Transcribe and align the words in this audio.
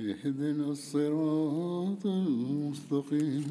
اهدنا 0.00 0.70
الصراط 0.70 2.06
المستقيم. 2.06 3.46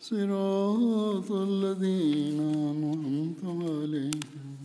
صراط 0.00 1.32
الذين 1.32 2.40
أنعمت 2.40 3.44
عليهم 3.44 4.56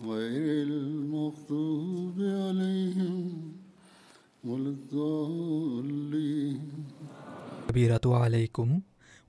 غير 0.00 0.66
المغضوب 0.66 2.16
عليهم 2.20 3.52
ولا 4.44 4.68
الضالين. 4.68 6.60
الكبيرة 7.62 8.00
عليكم 8.06 8.80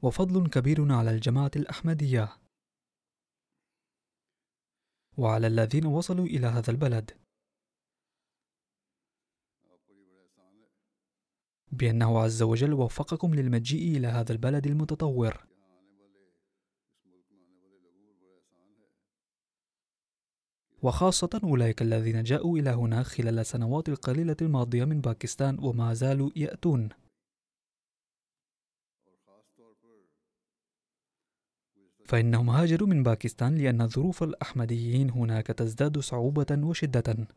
وفضل 0.01 0.47
كبير 0.47 0.91
على 0.91 1.11
الجماعة 1.11 1.51
الأحمدية. 1.55 2.29
وعلى 5.17 5.47
الذين 5.47 5.85
وصلوا 5.85 6.25
إلى 6.25 6.47
هذا 6.47 6.71
البلد. 6.71 7.20
بأنه 11.71 12.19
عز 12.19 12.41
وجل 12.41 12.73
وفقكم 12.73 13.35
للمجيء 13.35 13.97
إلى 13.97 14.07
هذا 14.07 14.31
البلد 14.31 14.67
المتطور. 14.67 15.45
وخاصة 20.83 21.41
أولئك 21.43 21.81
الذين 21.81 22.23
جاءوا 22.23 22.57
إلى 22.57 22.69
هنا 22.69 23.03
خلال 23.03 23.39
السنوات 23.39 23.89
القليلة 23.89 24.35
الماضية 24.41 24.85
من 24.85 25.01
باكستان 25.01 25.59
وما 25.59 25.93
زالوا 25.93 26.29
يأتون. 26.35 26.89
فإنهم 32.05 32.49
هاجروا 32.49 32.87
من 32.87 33.03
باكستان 33.03 33.57
لأن 33.57 33.87
ظروف 33.87 34.23
الأحمديين 34.23 35.09
هناك 35.09 35.47
تزداد 35.47 35.99
صعوبة 35.99 36.59
وشدة. 36.63 37.27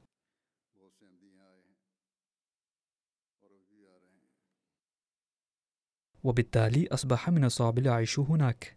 وبالتالي 6.25 6.89
أصبح 6.89 7.31
من 7.31 7.45
الصعب 7.45 7.79
العيش 7.79 8.19
هناك. 8.19 8.77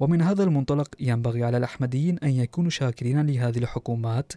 ومن 0.00 0.22
هذا 0.22 0.44
المنطلق 0.44 0.88
ينبغي 1.00 1.44
على 1.44 1.56
الأحمديين 1.56 2.18
أن 2.18 2.30
يكونوا 2.30 2.70
شاكرين 2.70 3.26
لهذه 3.26 3.58
الحكومات. 3.58 4.32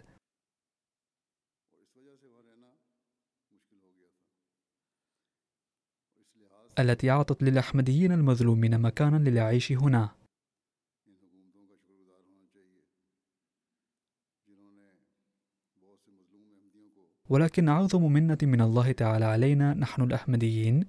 التي 6.78 7.10
أعطت 7.10 7.42
للأحمديين 7.42 8.12
المظلومين 8.12 8.80
مكانا 8.80 9.16
للعيش 9.16 9.72
هنا. 9.72 10.23
ولكن 17.28 17.68
أعظم 17.68 18.12
منة 18.12 18.38
من 18.42 18.60
الله 18.60 18.92
تعالى 18.92 19.24
علينا 19.24 19.74
نحن 19.74 20.02
الأحمديين. 20.02 20.86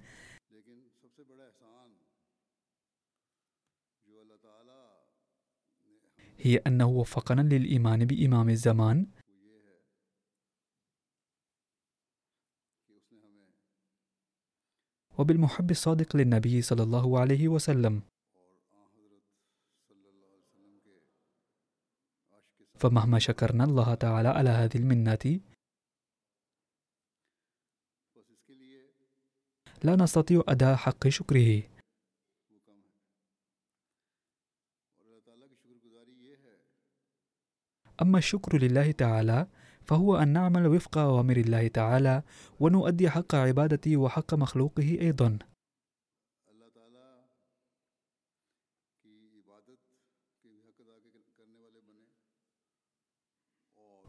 هي 6.38 6.58
أنه 6.58 6.88
وفقنا 6.88 7.42
للإيمان 7.42 8.06
بإمام 8.06 8.50
الزمان. 8.50 9.08
وبالمحب 15.18 15.72
الصادق 15.72 16.16
للنبي 16.16 16.62
صلى 16.62 16.84
الله 16.84 17.20
عليه 17.20 17.48
وسلم. 17.48 18.02
فمهما 22.76 23.20
شكرنا 23.20 23.64
الله 23.64 23.96
تعالى 23.96 24.28
على 24.28 24.50
هذه 24.50 24.78
المنة 24.78 25.40
لا 29.84 29.96
نستطيع 29.96 30.44
أداء 30.48 30.76
حق 30.76 31.08
شكره. 31.08 31.64
أما 38.02 38.18
الشكر 38.18 38.58
لله 38.58 38.92
تعالى 38.92 39.48
فهو 39.84 40.18
أن 40.18 40.28
نعمل 40.28 40.68
وفق 40.68 40.98
أوامر 40.98 41.38
الله 41.38 41.68
تعالى 41.68 42.24
ونؤدي 42.60 43.10
حق 43.10 43.36
عبادته 43.36 43.98
وحق 43.98 44.34
مخلوقه 44.34 44.98
أيضا. 45.02 45.40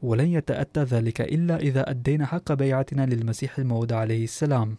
ولن 0.02 0.26
يتأتى 0.26 0.80
ذلك 0.80 1.20
إلا 1.20 1.56
إذا 1.56 1.90
أدينا 1.90 2.26
حق 2.26 2.52
بيعتنا 2.52 3.06
للمسيح 3.06 3.58
الموعود 3.58 3.92
عليه 3.92 4.24
السلام. 4.24 4.76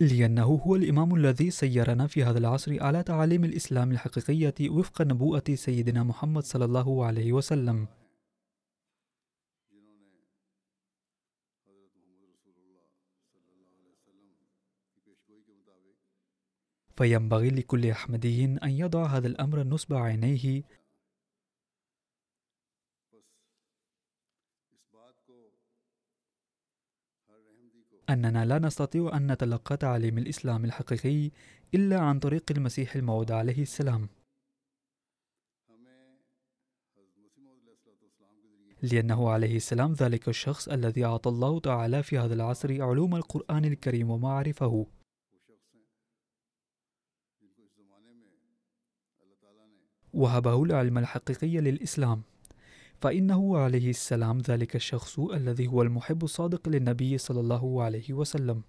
لأنه 0.00 0.44
هو 0.44 0.76
الإمام 0.76 1.14
الذي 1.14 1.50
سيرنا 1.50 2.06
في 2.06 2.24
هذا 2.24 2.38
العصر 2.38 2.82
على 2.82 3.02
تعاليم 3.02 3.44
الإسلام 3.44 3.90
الحقيقية 3.90 4.70
وفق 4.70 5.02
نبوءة 5.02 5.54
سيدنا 5.54 6.02
محمد 6.02 6.42
صلى 6.42 6.64
الله 6.64 7.04
عليه 7.04 7.32
وسلم. 7.32 7.86
فينبغي 16.96 17.48
لكل 17.48 17.90
أحمدي 17.90 18.44
أن 18.44 18.70
يضع 18.70 19.06
هذا 19.06 19.26
الأمر 19.26 19.62
نصب 19.62 19.94
عينيه 19.94 20.62
أننا 28.10 28.44
لا 28.44 28.58
نستطيع 28.58 29.16
أن 29.16 29.32
نتلقى 29.32 29.76
تعاليم 29.76 30.18
الإسلام 30.18 30.64
الحقيقي 30.64 31.30
إلا 31.74 32.00
عن 32.00 32.18
طريق 32.18 32.44
المسيح 32.50 32.96
الموعود 32.96 33.32
عليه 33.32 33.62
السلام. 33.62 34.08
لأنه 38.82 39.30
عليه 39.30 39.56
السلام 39.56 39.92
ذلك 39.92 40.28
الشخص 40.28 40.68
الذي 40.68 41.04
أعطى 41.04 41.30
الله 41.30 41.60
تعالى 41.60 42.02
في 42.02 42.18
هذا 42.18 42.34
العصر 42.34 42.82
علوم 42.82 43.16
القرآن 43.16 43.64
الكريم 43.64 44.10
ومعارفه 44.10 44.86
وهبه 50.14 50.62
العلم 50.64 50.98
الحقيقي 50.98 51.60
للإسلام. 51.60 52.22
فإنه 53.00 53.58
عليه 53.58 53.90
السلام 53.90 54.38
ذلك 54.38 54.76
الشخص 54.76 55.18
الذي 55.18 55.66
هو 55.66 55.82
المحب 55.82 56.24
الصادق 56.24 56.68
للنبي 56.68 57.18
صلى 57.18 57.40
الله 57.40 57.82
عليه 57.82 58.12
وسلم. 58.12 58.62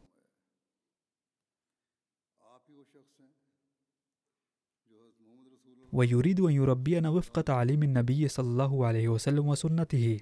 ويريد 5.93 6.39
أن 6.39 6.51
يربينا 6.51 7.09
وفق 7.09 7.41
تعاليم 7.41 7.83
النبي 7.83 8.27
صلى 8.27 8.47
الله 8.47 8.85
عليه 8.85 9.07
وسلم 9.09 9.47
وسنته. 9.47 10.19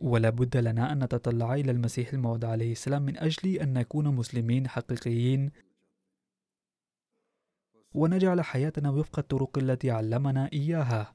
ولا 0.00 0.30
بد 0.30 0.56
لنا 0.56 0.92
أن 0.92 1.04
نتطلع 1.04 1.54
إلى 1.54 1.70
المسيح 1.70 2.12
الموعود 2.12 2.44
عليه 2.44 2.72
السلام 2.72 3.02
من 3.02 3.16
أجل 3.16 3.56
أن 3.56 3.72
نكون 3.72 4.08
مسلمين 4.08 4.68
حقيقيين 4.68 5.50
ونجعل 7.94 8.40
حياتنا 8.40 8.90
وفق 8.90 9.18
الطرق 9.18 9.58
التي 9.58 9.90
علمنا 9.90 10.52
إياها. 10.52 11.14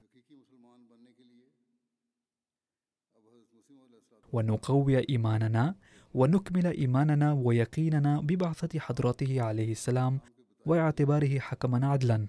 ونقوي 4.34 5.10
إيماننا 5.10 5.76
ونكمل 6.14 6.68
إيماننا 6.68 7.34
ويقيننا 7.34 8.22
ببعثة 8.22 8.80
حضرته 8.80 9.42
عليه 9.42 9.72
السلام 9.72 10.20
واعتباره 10.66 11.40
حكما 11.40 11.88
عدلا. 11.88 12.28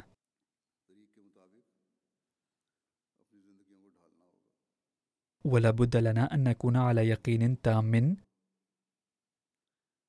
ولا 5.45 5.71
بد 5.71 5.97
لنا 5.97 6.35
أن 6.35 6.45
نكون 6.45 6.77
على 6.77 7.09
يقين 7.09 7.61
تام 7.61 8.17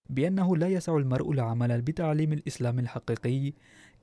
بأنه 0.10 0.58
لا 0.58 0.68
يسع 0.68 0.98
المرء 0.98 1.32
العمل 1.32 1.82
بتعليم 1.82 2.34
الإسلام 2.34 2.80
الحقيقي 2.80 3.54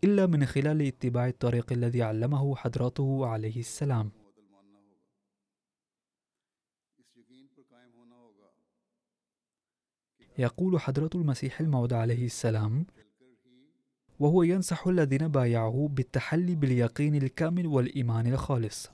إلا 0.05 0.27
من 0.27 0.47
خلال 0.47 0.83
اتباع 0.83 1.29
الطريق 1.29 1.73
الذي 1.73 2.03
علمه 2.03 2.57
حضرته 2.57 3.27
عليه 3.27 3.61
السلام. 3.61 4.11
يقول 10.39 10.81
حضرة 10.81 11.11
المسيح 11.15 11.61
الموعود 11.61 11.93
عليه 11.93 12.27
السلام 12.27 12.87
وهو 14.21 14.43
ينصح 14.43 14.87
الذين 14.87 15.29
بايعوه 15.29 15.89
بالتحلي 15.89 16.55
باليقين 16.55 17.15
الكامل 17.15 17.67
والإيمان 17.67 18.27
الخالص. 18.27 18.94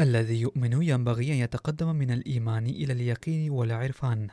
الذي 0.00 0.40
يؤمن 0.40 0.82
ينبغي 0.82 1.32
أن 1.32 1.36
يتقدم 1.36 1.96
من 1.96 2.10
الإيمان 2.10 2.66
إلى 2.66 2.92
اليقين 2.92 3.50
والعرفان. 3.50 4.28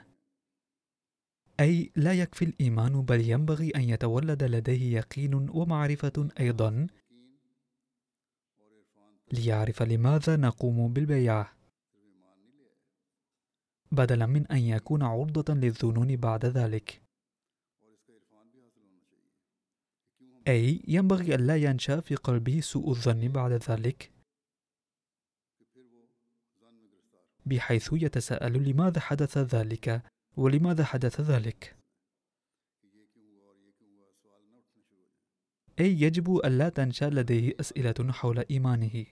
أي 1.59 1.91
لا 1.95 2.13
يكفي 2.13 2.45
الإيمان 2.45 3.01
بل 3.01 3.29
ينبغي 3.29 3.69
أن 3.69 3.81
يتولد 3.81 4.43
لديه 4.43 4.97
يقين 4.97 5.33
ومعرفة 5.33 6.29
أيضا 6.39 6.87
ليعرف 9.33 9.83
لماذا 9.83 10.35
نقوم 10.35 10.93
بالبيعة 10.93 11.53
بدلا 13.91 14.25
من 14.25 14.47
أن 14.47 14.57
يكون 14.57 15.03
عرضة 15.03 15.53
للظنون 15.53 16.15
بعد 16.15 16.45
ذلك. 16.45 17.01
أي 20.47 20.83
ينبغي 20.87 21.35
أن 21.35 21.47
لا 21.47 21.55
ينشأ 21.55 21.99
في 21.99 22.15
قلبه 22.15 22.59
سوء 22.59 22.89
الظن 22.89 23.27
بعد 23.27 23.51
ذلك. 23.51 24.12
بحيث 27.45 27.89
يتساءل 27.93 28.69
لماذا 28.69 28.99
حدث 28.99 29.37
ذلك 29.37 30.03
ولماذا 30.37 30.83
حدث 30.83 31.21
ذلك. 31.21 31.75
أي 35.79 36.01
يجب 36.01 36.35
ألا 36.45 36.69
تنشأ 36.69 37.05
لديه 37.05 37.53
أسئلة 37.59 38.11
حول 38.11 38.39
إيمانه. 38.51 39.05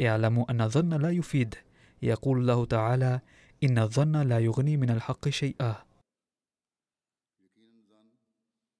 اعلموا 0.00 0.50
أن 0.50 0.60
الظن 0.60 1.02
لا 1.02 1.10
يفيد. 1.10 1.54
يقول 2.02 2.38
الله 2.38 2.64
تعالى 2.64 3.20
إن 3.64 3.78
الظن 3.78 4.16
لا 4.28 4.38
يغني 4.38 4.76
من 4.76 4.90
الحق 4.90 5.28
شيئا. 5.28 5.86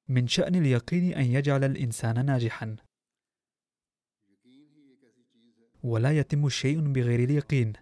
من 0.08 0.26
شأن 0.26 0.54
اليقين 0.54 1.14
أن 1.14 1.24
يجعل 1.24 1.64
الإنسان 1.64 2.26
ناجحا. 2.26 2.76
ولا 5.82 6.18
يتم 6.18 6.48
شيء 6.48 6.80
بغير 6.80 7.24
اليقين. 7.24 7.72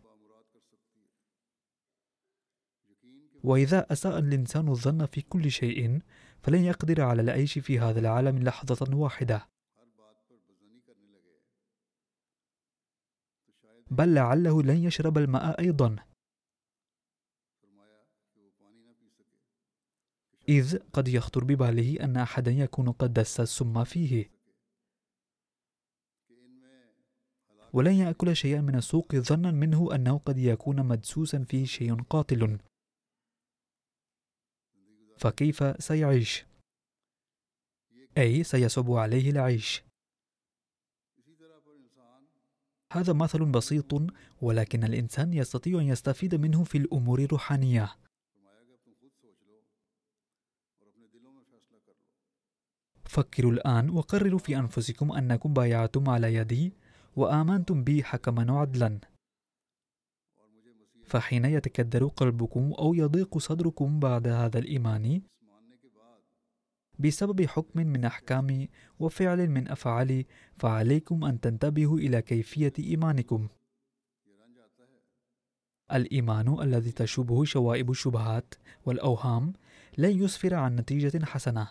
وإذا 3.45 3.93
أساء 3.93 4.19
الإنسان 4.19 4.69
الظن 4.69 5.07
في 5.07 5.23
كل 5.23 5.51
شيء 5.51 6.01
فلن 6.43 6.65
يقدر 6.65 7.03
على 7.03 7.23
العيش 7.23 7.59
في 7.59 7.79
هذا 7.79 8.01
العالم 8.01 8.43
لحظة 8.43 8.97
واحدة. 8.97 9.49
بل 13.91 14.15
لعله 14.15 14.63
لن 14.63 14.77
يشرب 14.77 15.19
الماء 15.19 15.61
أيضا. 15.61 15.97
إذ 20.49 20.79
قد 20.93 21.09
يخطر 21.09 21.45
بباله 21.45 22.05
أن 22.05 22.17
أحدا 22.17 22.51
يكون 22.51 22.93
قد 22.93 23.13
دس 23.13 23.41
السم 23.41 23.85
فيه. 23.85 24.36
ولن 27.77 27.93
يأكل 27.93 28.37
شيئا 28.37 28.61
من 28.61 28.75
السوق 28.75 29.17
ظنا 29.17 29.51
منه 29.51 29.95
أنه 29.95 30.19
قد 30.19 30.39
يكون 30.39 30.87
مدسوسا 30.87 31.45
فيه 31.45 31.65
شيء 31.65 32.03
قاتل. 32.03 32.59
فكيف 35.19 35.85
سيعيش؟ 35.85 36.47
أي 38.19 38.45
سيصعب 38.45 38.93
عليه 38.93 39.31
العيش. 39.31 39.83
هذا 42.93 43.13
مثل 43.13 43.45
بسيط 43.45 43.93
ولكن 44.43 44.85
الإنسان 44.85 45.33
يستطيع 45.33 45.81
أن 45.81 45.87
يستفيد 45.87 46.35
منه 46.35 46.65
في 46.65 46.79
الأمور 46.79 47.19
الروحانية. 47.19 47.97
فكروا 53.05 53.53
الآن 53.53 53.91
وقرروا 53.91 54.39
في 54.39 54.57
أنفسكم 54.57 55.13
أنكم 55.13 55.53
بايعتم 55.53 56.09
على 56.09 56.35
يدي 56.35 56.86
وآمنتم 57.17 57.85
بي 57.85 58.05
حكما 58.05 58.53
وعدلا 58.53 59.01
فحين 61.05 61.45
يتكدر 61.45 62.07
قلبكم 62.07 62.73
أو 62.73 62.95
يضيق 62.95 63.39
صدركم 63.39 64.01
بعد 64.01 64.29
هذا 64.29 64.59
الإيمان 64.59 65.23
بسبب 66.99 67.47
حكم 67.47 67.81
من 67.81 68.05
أحكامي 68.05 68.69
وفعل 68.99 69.49
من 69.49 69.69
أفعالي 69.69 70.27
فعليكم 70.57 71.25
أن 71.25 71.41
تنتبهوا 71.41 71.99
إلى 71.99 72.23
كيفية 72.23 72.73
إيمانكم. 72.79 73.49
الإيمان 75.93 76.63
الذي 76.63 76.93
تشوبه 76.93 77.45
شوائب 77.45 77.91
الشبهات 77.91 78.55
والأوهام 78.87 79.53
لن 79.99 80.23
يسفر 80.23 80.55
عن 80.55 80.77
نتيجة 80.77 81.25
حسنة. 81.25 81.69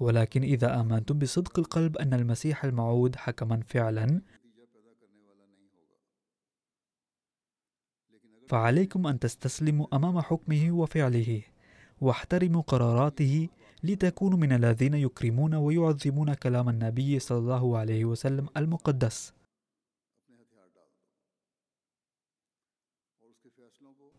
ولكن 0.00 0.42
إذا 0.42 0.80
آمنتم 0.80 1.18
بصدق 1.18 1.58
القلب 1.58 1.96
أن 1.96 2.14
المسيح 2.14 2.64
الموعود 2.64 3.16
حكما 3.16 3.62
فعلا 3.68 4.20
فعليكم 8.48 9.06
أن 9.06 9.18
تستسلموا 9.18 9.96
أمام 9.96 10.20
حكمه 10.20 10.70
وفعله 10.72 11.42
واحترموا 12.00 12.62
قراراته 12.62 13.48
لتكونوا 13.84 14.38
من 14.38 14.52
الذين 14.52 14.94
يكرمون 14.94 15.54
ويعظمون 15.54 16.34
كلام 16.34 16.68
النبي 16.68 17.18
صلى 17.18 17.38
الله 17.38 17.78
عليه 17.78 18.04
وسلم 18.04 18.48
المقدس. 18.56 19.32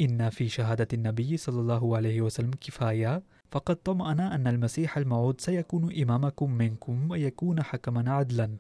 إن 0.02 0.30
في 0.30 0.50
شهادة 0.50 0.88
النبي 0.94 1.38
صلى 1.38 1.60
الله 1.60 1.98
عليه 1.98 2.22
وسلم 2.22 2.52
كفاية. 2.52 3.24
فقد 3.52 3.76
طمأن 3.76 4.20
أن 4.20 4.48
المسيح 4.48 4.98
الموعود 4.98 5.42
سيكون 5.42 6.02
إمامكم 6.02 6.52
منكم 6.52 7.12
ويكون 7.12 7.64
حكما 7.64 8.12
عدلا. 8.12 8.58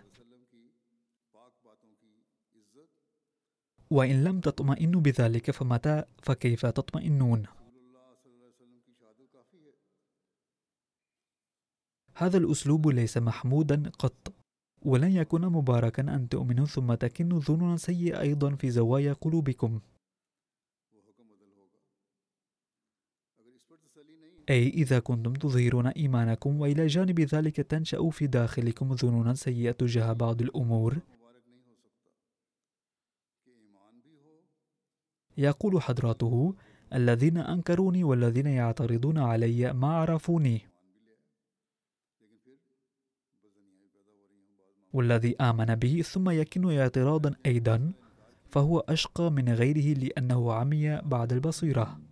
وإن 3.89 4.23
لم 4.23 4.39
تطمئنوا 4.39 5.01
بذلك 5.01 5.51
فمتى 5.51 6.03
فكيف 6.23 6.65
تطمئنون؟ 6.65 7.45
هذا 12.13 12.37
الأسلوب 12.37 12.87
ليس 12.87 13.17
محمودا 13.17 13.91
قط 13.99 14.33
ولن 14.81 15.11
يكون 15.11 15.45
مباركا 15.45 16.01
أن 16.15 16.29
تؤمنوا 16.29 16.65
ثم 16.65 16.93
تكنوا 16.93 17.39
ظنونا 17.39 17.77
سيئة 17.77 18.19
أيضا 18.19 18.55
في 18.55 18.71
زوايا 18.71 19.13
قلوبكم. 19.13 19.79
أي 24.49 24.69
إذا 24.69 24.99
كنتم 24.99 25.33
تظهرون 25.33 25.87
إيمانكم 25.87 26.61
وإلى 26.61 26.87
جانب 26.87 27.19
ذلك 27.19 27.55
تنشأ 27.55 28.09
في 28.09 28.27
داخلكم 28.27 28.95
ظنونا 28.95 29.33
سيئة 29.33 29.71
تجاه 29.71 30.13
بعض 30.13 30.41
الأمور. 30.41 30.97
يقول 35.37 35.81
حضراته 35.81 36.55
الذين 36.93 37.37
أنكروني 37.37 38.03
والذين 38.03 38.47
يعترضون 38.47 39.17
علي 39.17 39.73
ما 39.73 39.87
عرفوني. 39.87 40.61
والذي 44.93 45.35
آمن 45.41 45.75
به 45.75 46.01
ثم 46.01 46.29
يكن 46.29 46.79
اعتراضا 46.79 47.35
أيضا 47.45 47.91
فهو 48.49 48.79
أشقى 48.79 49.31
من 49.31 49.49
غيره 49.49 49.99
لأنه 49.99 50.53
عمي 50.53 51.01
بعد 51.01 51.33
البصيرة. 51.33 52.06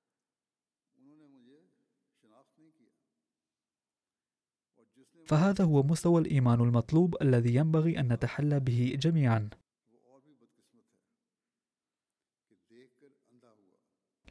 فهذا 5.25 5.63
هو 5.63 5.83
مستوى 5.83 6.21
الإيمان 6.21 6.61
المطلوب 6.61 7.15
الذي 7.21 7.55
ينبغي 7.55 7.99
أن 7.99 8.13
نتحلى 8.13 8.59
به 8.59 8.97
جميعا. 8.99 9.49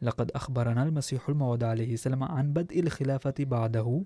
لقد 0.02 0.30
أخبرنا 0.30 0.82
المسيح 0.82 1.28
الموعود 1.28 1.64
عليه 1.64 1.94
السلام 1.94 2.22
عن 2.22 2.52
بدء 2.52 2.80
الخلافة 2.80 3.34
بعده. 3.38 4.04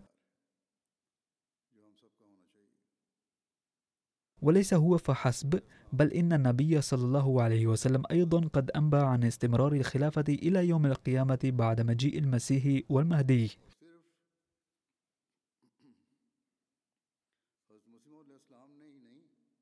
وليس 4.42 4.74
هو 4.74 4.98
فحسب 4.98 5.60
بل 5.92 6.12
إن 6.12 6.32
النبي 6.32 6.80
صلى 6.80 7.04
الله 7.04 7.42
عليه 7.42 7.66
وسلم 7.66 8.02
أيضا 8.10 8.48
قد 8.48 8.70
أنبأ 8.70 9.02
عن 9.02 9.24
استمرار 9.24 9.72
الخلافة 9.72 10.24
إلى 10.28 10.68
يوم 10.68 10.86
القيامة 10.86 11.38
بعد 11.44 11.80
مجيء 11.80 12.18
المسيح 12.18 12.82
والمهدي. 12.88 13.50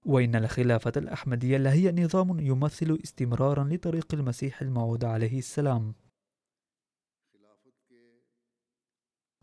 وإن 0.07 0.37
الخلافة 0.37 0.93
الأحمدية 0.97 1.57
لهي 1.57 1.93
نظام 1.93 2.41
يمثل 2.41 2.99
استمرارا 3.05 3.65
لطريق 3.65 4.15
المسيح 4.15 4.63
الموعود 4.63 5.05
عليه 5.05 5.39
السلام. 5.39 5.95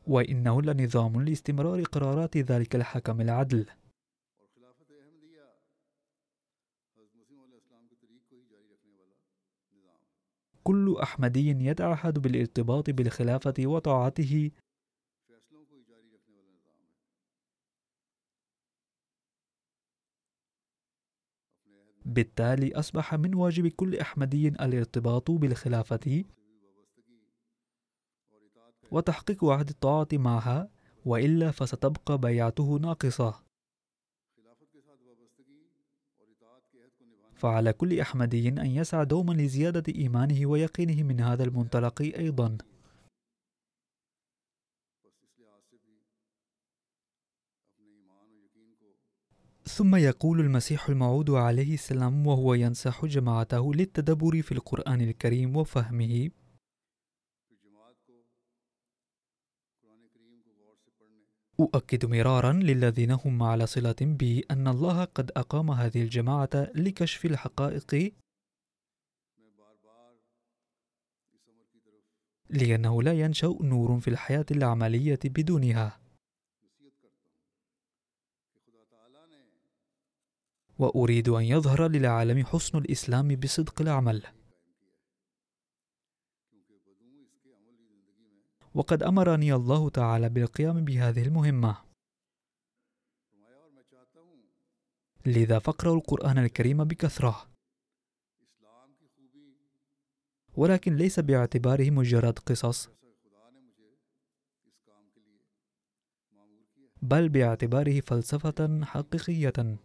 وإنه 0.08 0.62
لنظام 0.62 1.22
لاستمرار 1.22 1.84
قرارات 1.84 2.38
ذلك 2.38 2.76
الحكم 2.76 3.22
العدل. 3.22 3.66
كل 10.64 10.98
أحمدي 11.04 11.50
يتعهد 11.50 12.20
بالارتباط 12.20 12.90
بالخلافة 12.90 13.54
وطاعته 13.60 14.52
بالتالي 22.06 22.76
أصبح 22.76 23.14
من 23.16 23.36
واجب 23.36 23.68
كل 23.68 24.00
أحمدي 24.00 24.48
الارتباط 24.48 25.32
بالخلافة 25.32 26.24
وتحقيق 28.92 29.46
عهد 29.46 29.70
الطاعة 29.70 30.08
معها 30.14 30.70
وإلا 31.06 31.52
فستبقى 31.52 32.18
بيعته 32.18 32.78
ناقصة. 32.78 33.44
فعلى 37.36 37.74
كل 37.74 38.00
أحمدي 38.00 38.48
أن 38.50 38.66
يسعى 38.66 39.06
دوما 39.06 39.34
لزيادة 39.34 39.94
إيمانه 39.96 40.46
ويقينه 40.46 41.04
من 41.04 41.20
هذا 41.20 41.44
المنطلق 41.44 42.02
أيضا. 42.02 42.58
ثم 49.74 49.96
يقول 49.96 50.40
المسيح 50.40 50.90
الموعود 50.90 51.30
عليه 51.30 51.74
السلام 51.74 52.28
وهو 52.28 52.54
ينصح 52.54 53.06
جماعته 53.06 53.74
للتدبر 53.74 54.42
في 54.42 54.52
القرآن 54.52 55.02
الكريم 55.02 55.58
وفهمه. 55.58 56.30
أؤكد 61.60 62.06
مرارا 62.06 62.54
للذين 62.54 63.12
هم 63.12 63.44
على 63.44 63.66
صلة 63.66 63.96
بي 64.02 64.46
أن 64.52 64.68
الله 64.68 65.04
قد 65.04 65.32
أقام 65.32 65.72
هذه 65.72 66.02
الجماعة 66.02 66.50
لكشف 66.76 67.26
الحقائق 67.26 68.14
لأنه 72.50 73.04
لا 73.04 73.14
ينشأ 73.14 73.58
نور 73.62 74.00
في 74.00 74.08
الحياة 74.08 74.46
العملية 74.52 75.20
بدونها. 75.26 76.03
وأريد 80.80 81.30
أن 81.30 81.44
يظهر 81.44 81.88
للعالم 81.88 82.46
حسن 82.46 82.78
الإسلام 82.78 83.36
بصدق 83.36 83.82
العمل. 83.82 84.24
وقد 88.76 89.04
أمرني 89.04 89.54
الله 89.54 89.90
تعالى 89.90 90.30
بالقيام 90.30 90.86
بهذه 90.86 91.28
المهمة. 91.28 91.78
لذا 95.26 95.60
فاقرأوا 95.60 95.96
القرآن 95.96 96.38
الكريم 96.38 96.84
بكثرة. 96.84 97.50
ولكن 100.56 100.96
ليس 100.96 101.20
باعتباره 101.20 101.90
مجرد 101.90 102.40
قصص 102.40 102.90
بل 107.02 107.30
باعتباره 107.30 108.00
فلسفة 108.00 108.86
حقيقية. 108.86 109.78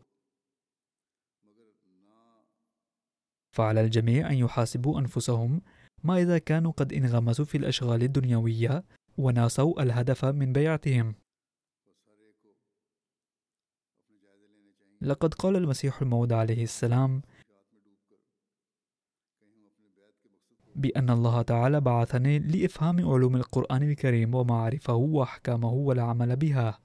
فعلى 3.51 3.81
الجميع 3.81 4.31
أن 4.31 4.37
يحاسبوا 4.37 5.01
أنفسهم 5.01 5.61
ما 6.05 6.19
إذا 6.19 6.39
كانوا 6.39 6.73
قد 6.73 6.93
انغمسوا 6.93 7.45
في 7.45 7.59
الأشغال 7.59 8.03
الدنيوية 8.03 8.85
وناسوا 9.19 9.83
الهدف 9.83 10.25
من 10.25 10.53
بيعتهم. 10.53 11.15
لقد 15.01 15.35
قال 15.35 15.57
المسيح 15.57 16.03
الموعود 16.03 16.33
عليه 16.33 16.63
السلام 16.63 17.23
بأن 20.77 21.11
الله 21.11 21.43
تعالى 21.43 21.81
بعثني 21.81 22.39
لإفهام 22.39 23.09
علوم 23.09 23.37
القرآن 23.37 23.83
الكريم 23.83 24.35
ومعارفه 24.35 24.95
وأحكامه 24.95 25.73
والعمل 25.73 26.37
بها. 26.37 26.79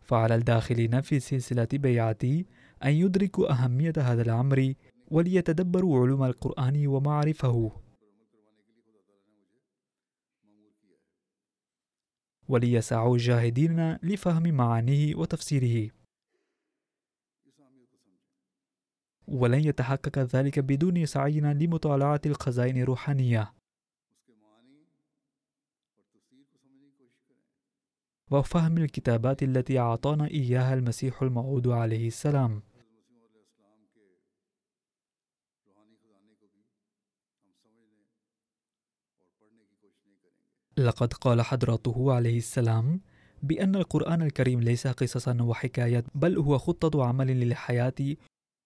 فعلى 0.00 0.34
الداخلين 0.34 1.00
في 1.00 1.20
سلسلة 1.20 1.68
بيعتي 1.72 2.46
أن 2.84 2.90
يدركوا 2.90 3.52
أهمية 3.52 3.92
هذا 3.98 4.22
الأمر 4.22 4.74
وليتدبروا 5.12 6.00
علوم 6.00 6.24
القرآن 6.24 6.86
ومعرفه. 6.86 7.72
وليسعوا 12.48 13.16
الجاهدين 13.16 13.92
لفهم 14.02 14.54
معانيه 14.54 15.14
وتفسيره. 15.14 15.90
ولن 19.28 19.60
يتحقق 19.64 20.18
ذلك 20.18 20.58
بدون 20.58 21.06
سعينا 21.06 21.54
لمطالعة 21.54 22.20
الخزائن 22.26 22.76
الروحانية. 22.76 23.52
وفهم 28.30 28.78
الكتابات 28.78 29.42
التي 29.42 29.78
أعطانا 29.78 30.26
إياها 30.26 30.74
المسيح 30.74 31.22
الموعود 31.22 31.68
عليه 31.68 32.06
السلام. 32.06 32.62
لقد 40.76 41.12
قال 41.12 41.42
حضرته 41.42 42.12
عليه 42.12 42.38
السلام 42.38 43.00
بأن 43.42 43.76
القرآن 43.76 44.22
الكريم 44.22 44.60
ليس 44.60 44.86
قصصا 44.86 45.42
وحكايات 45.42 46.04
بل 46.14 46.38
هو 46.38 46.58
خطة 46.58 47.04
عمل 47.04 47.26
للحياة 47.26 48.16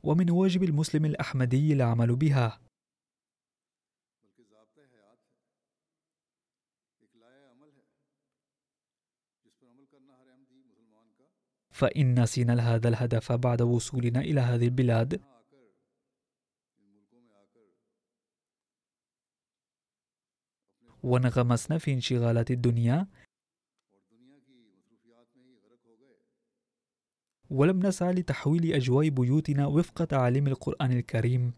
ومن 0.02 0.30
واجب 0.30 0.62
المسلم 0.62 1.04
الأحمدي 1.04 1.72
العمل 1.72 2.16
بها. 2.16 2.60
فإن 11.70 12.22
نسينا 12.22 12.74
هذا 12.74 12.88
الهدف 12.88 13.32
بعد 13.32 13.62
وصولنا 13.62 14.20
إلى 14.20 14.40
هذه 14.40 14.64
البلاد 14.64 15.20
وانغمسنا 21.06 21.78
في 21.78 21.92
انشغالات 21.92 22.50
الدنيا. 22.50 23.06
ولم 27.50 27.86
نسعى 27.86 28.12
لتحويل 28.12 28.72
أجواء 28.72 29.08
بيوتنا 29.08 29.66
وفق 29.66 30.04
تعاليم 30.04 30.46
القرآن 30.46 30.92
الكريم. 30.92 31.52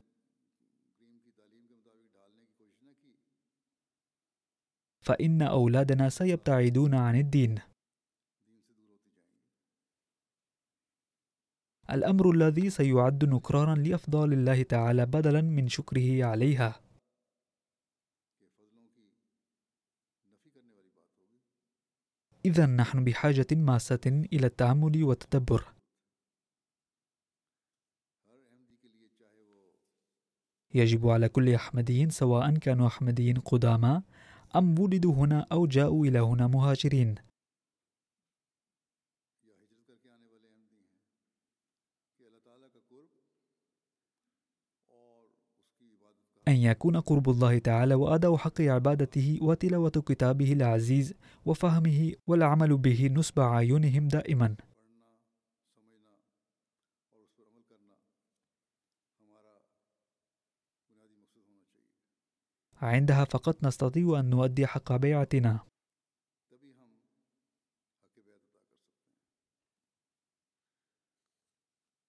فإن 5.00 5.42
أولادنا 5.42 6.08
سيبتعدون 6.08 6.94
عن 6.94 7.16
الدين. 7.16 7.58
الأمر 11.90 12.30
الذي 12.30 12.70
سيعد 12.70 13.24
نكرارا 13.24 13.74
لأفضال 13.74 14.32
الله 14.32 14.62
تعالى 14.62 15.06
بدلا 15.06 15.40
من 15.40 15.68
شكره 15.68 16.24
عليها. 16.24 16.87
إذا 22.44 22.66
نحن 22.66 23.04
بحاجة 23.04 23.46
ماسة 23.52 24.00
إلى 24.06 24.46
التأمل 24.46 25.04
والتدبر. 25.04 25.64
يجب 30.74 31.08
على 31.08 31.28
كل 31.28 31.54
أحمدي 31.54 32.10
سواء 32.10 32.56
كانوا 32.56 32.86
أحمديين 32.86 33.40
قدامى 33.40 34.02
أم 34.56 34.78
ولدوا 34.78 35.14
هنا 35.14 35.46
أو 35.52 35.66
جاءوا 35.66 36.06
إلى 36.06 36.18
هنا 36.18 36.46
مهاجرين 36.46 37.14
أن 46.48 46.56
يكون 46.56 47.00
قرب 47.00 47.30
الله 47.30 47.58
تعالى 47.58 47.94
وأداء 47.94 48.36
حق 48.36 48.60
عبادته 48.60 49.38
وتلاوة 49.42 49.90
كتابه 49.90 50.52
العزيز 50.52 51.14
وفهمه 51.44 52.12
والعمل 52.26 52.76
به 52.76 53.10
نصب 53.12 53.38
أعينهم 53.38 54.08
دائما. 54.08 54.56
عندها 62.82 63.24
فقط 63.24 63.64
نستطيع 63.64 64.20
أن 64.20 64.30
نؤدي 64.30 64.66
حق 64.66 64.96
بيعتنا. 64.96 65.60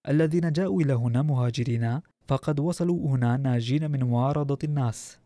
الذين 0.08 0.52
جاءوا 0.52 0.82
إلى 0.82 0.92
هنا 0.92 1.22
مهاجرين 1.22 2.00
فقد 2.30 2.60
وصلوا 2.60 3.08
هنا 3.08 3.36
ناجين 3.36 3.90
من 3.90 4.04
معارضة 4.04 4.58
الناس. 4.64 5.18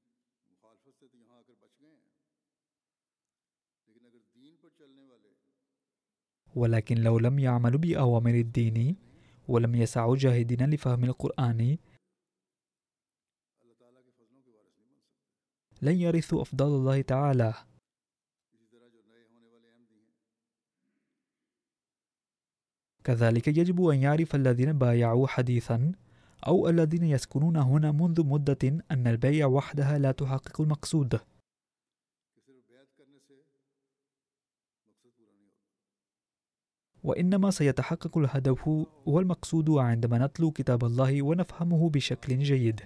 ولكن 6.55 6.97
لو 6.97 7.19
لم 7.19 7.39
يعملوا 7.39 7.81
بأوامر 7.81 8.35
الدين 8.35 8.97
ولم 9.49 9.75
يسعوا 9.75 10.17
جاهدين 10.17 10.71
لفهم 10.71 11.05
القرآن 11.05 11.79
لن 15.83 15.97
يرثوا 15.97 16.43
أفضل 16.43 16.67
الله 16.67 17.03
تعالى. 17.03 17.55
كذلك 23.05 23.49
يجب 23.49 23.87
أن 23.87 24.03
يعرف 24.03 24.35
الذين 24.35 24.73
بايعوا 24.73 25.27
حديثا 25.27 26.04
أو 26.47 26.69
الذين 26.69 27.05
يسكنون 27.05 27.57
هنا 27.57 27.93
منذ 27.93 28.27
مدة 28.27 28.85
أن 28.91 29.07
البيع 29.07 29.47
وحدها 29.47 29.99
لا 29.99 30.13
تحقق 30.13 30.61
المقصود. 30.61 31.21
وإنما 37.05 37.51
سيتحقق 37.51 38.19
الهدف 38.19 38.69
والمقصود 39.07 39.71
عندما 39.71 40.27
نتلو 40.27 40.51
كتاب 40.51 40.85
الله 40.85 41.23
ونفهمه 41.23 41.91
بشكل 41.91 42.39
جيد. 42.39 42.81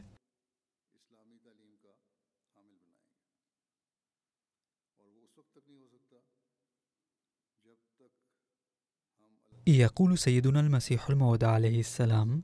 يقول 9.66 10.18
سيدنا 10.18 10.60
المسيح 10.60 11.10
الموعود 11.10 11.44
عليه 11.44 11.80
السلام 11.80 12.42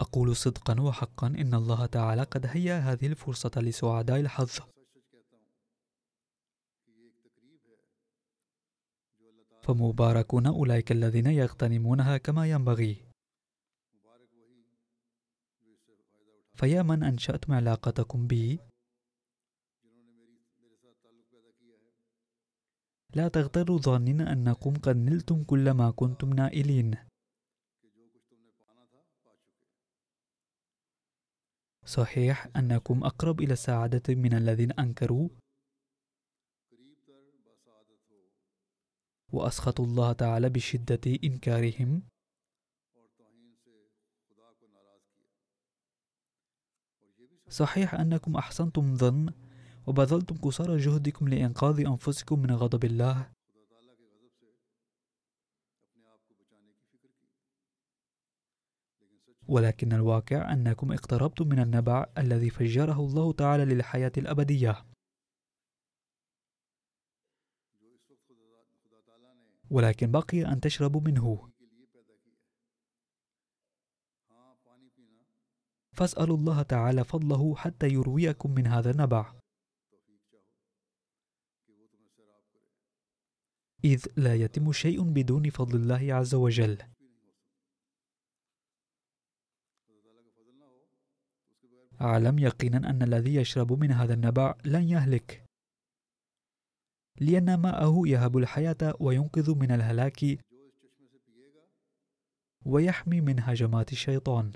أقول 0.00 0.36
صدقا 0.36 0.80
وحقا 0.80 1.26
إن 1.26 1.54
الله 1.54 1.86
تعالى 1.86 2.22
قد 2.22 2.46
هيأ 2.46 2.78
هذه 2.78 3.06
الفرصة 3.06 3.50
لسعداء 3.56 4.20
الحظ. 4.20 4.58
فمباركون 9.62 10.46
أولئك 10.46 10.92
الذين 10.92 11.26
يغتنمونها 11.26 12.16
كما 12.16 12.50
ينبغي. 12.50 13.04
فيا 16.54 16.82
من 16.82 17.02
أنشأتم 17.02 17.52
علاقتكم 17.52 18.26
بي؟ 18.26 18.58
لا 23.14 23.28
تغتروا 23.28 23.78
ظانين 23.78 24.20
أنكم 24.20 24.74
قد 24.74 24.96
نلتم 24.96 25.44
كل 25.44 25.70
ما 25.70 25.90
كنتم 25.90 26.32
نائلين. 26.32 27.13
صحيح 31.84 32.48
أنكم 32.56 33.04
أقرب 33.04 33.40
إلى 33.40 33.52
السعادة 33.52 34.14
من 34.14 34.34
الذين 34.34 34.72
أنكروا؟ 34.72 35.28
وأسخطوا 39.32 39.84
الله 39.84 40.12
تعالى 40.12 40.48
بشدة 40.48 41.00
إنكارهم؟ 41.24 42.02
صحيح 47.48 47.94
أنكم 47.94 48.36
أحسنتم 48.36 48.96
ظن 48.96 49.32
وبذلتم 49.86 50.36
قصارى 50.36 50.76
جهدكم 50.76 51.28
لإنقاذ 51.28 51.86
أنفسكم 51.86 52.42
من 52.42 52.50
غضب 52.50 52.84
الله؟ 52.84 53.33
ولكن 59.48 59.92
الواقع 59.92 60.52
أنكم 60.52 60.92
اقتربتم 60.92 61.48
من 61.48 61.58
النبع 61.58 62.06
الذي 62.18 62.50
فجره 62.50 63.00
الله 63.00 63.32
تعالى 63.32 63.64
للحياة 63.64 64.12
الأبدية. 64.18 64.84
ولكن 69.70 70.10
بقي 70.10 70.52
أن 70.52 70.60
تشربوا 70.60 71.00
منه. 71.00 71.50
فاسألوا 75.92 76.36
الله 76.36 76.62
تعالى 76.62 77.04
فضله 77.04 77.54
حتى 77.54 77.88
يرويكم 77.88 78.50
من 78.50 78.66
هذا 78.66 78.90
النبع. 78.90 79.34
إذ 83.84 84.06
لا 84.16 84.34
يتم 84.34 84.72
شيء 84.72 85.02
بدون 85.02 85.50
فضل 85.50 85.76
الله 85.76 86.14
عز 86.14 86.34
وجل. 86.34 86.93
أعلم 92.04 92.38
يقينا 92.38 92.90
أن 92.90 93.02
الذي 93.02 93.34
يشرب 93.34 93.72
من 93.72 93.90
هذا 93.90 94.14
النبع 94.14 94.54
لن 94.64 94.82
يهلك. 94.88 95.44
لأن 97.20 97.54
ماءه 97.54 98.02
يهب 98.06 98.36
الحياة 98.36 98.94
وينقذ 99.00 99.54
من 99.54 99.70
الهلاك 99.70 100.20
ويحمي 102.64 103.20
من 103.20 103.40
هجمات 103.40 103.92
الشيطان. 103.92 104.52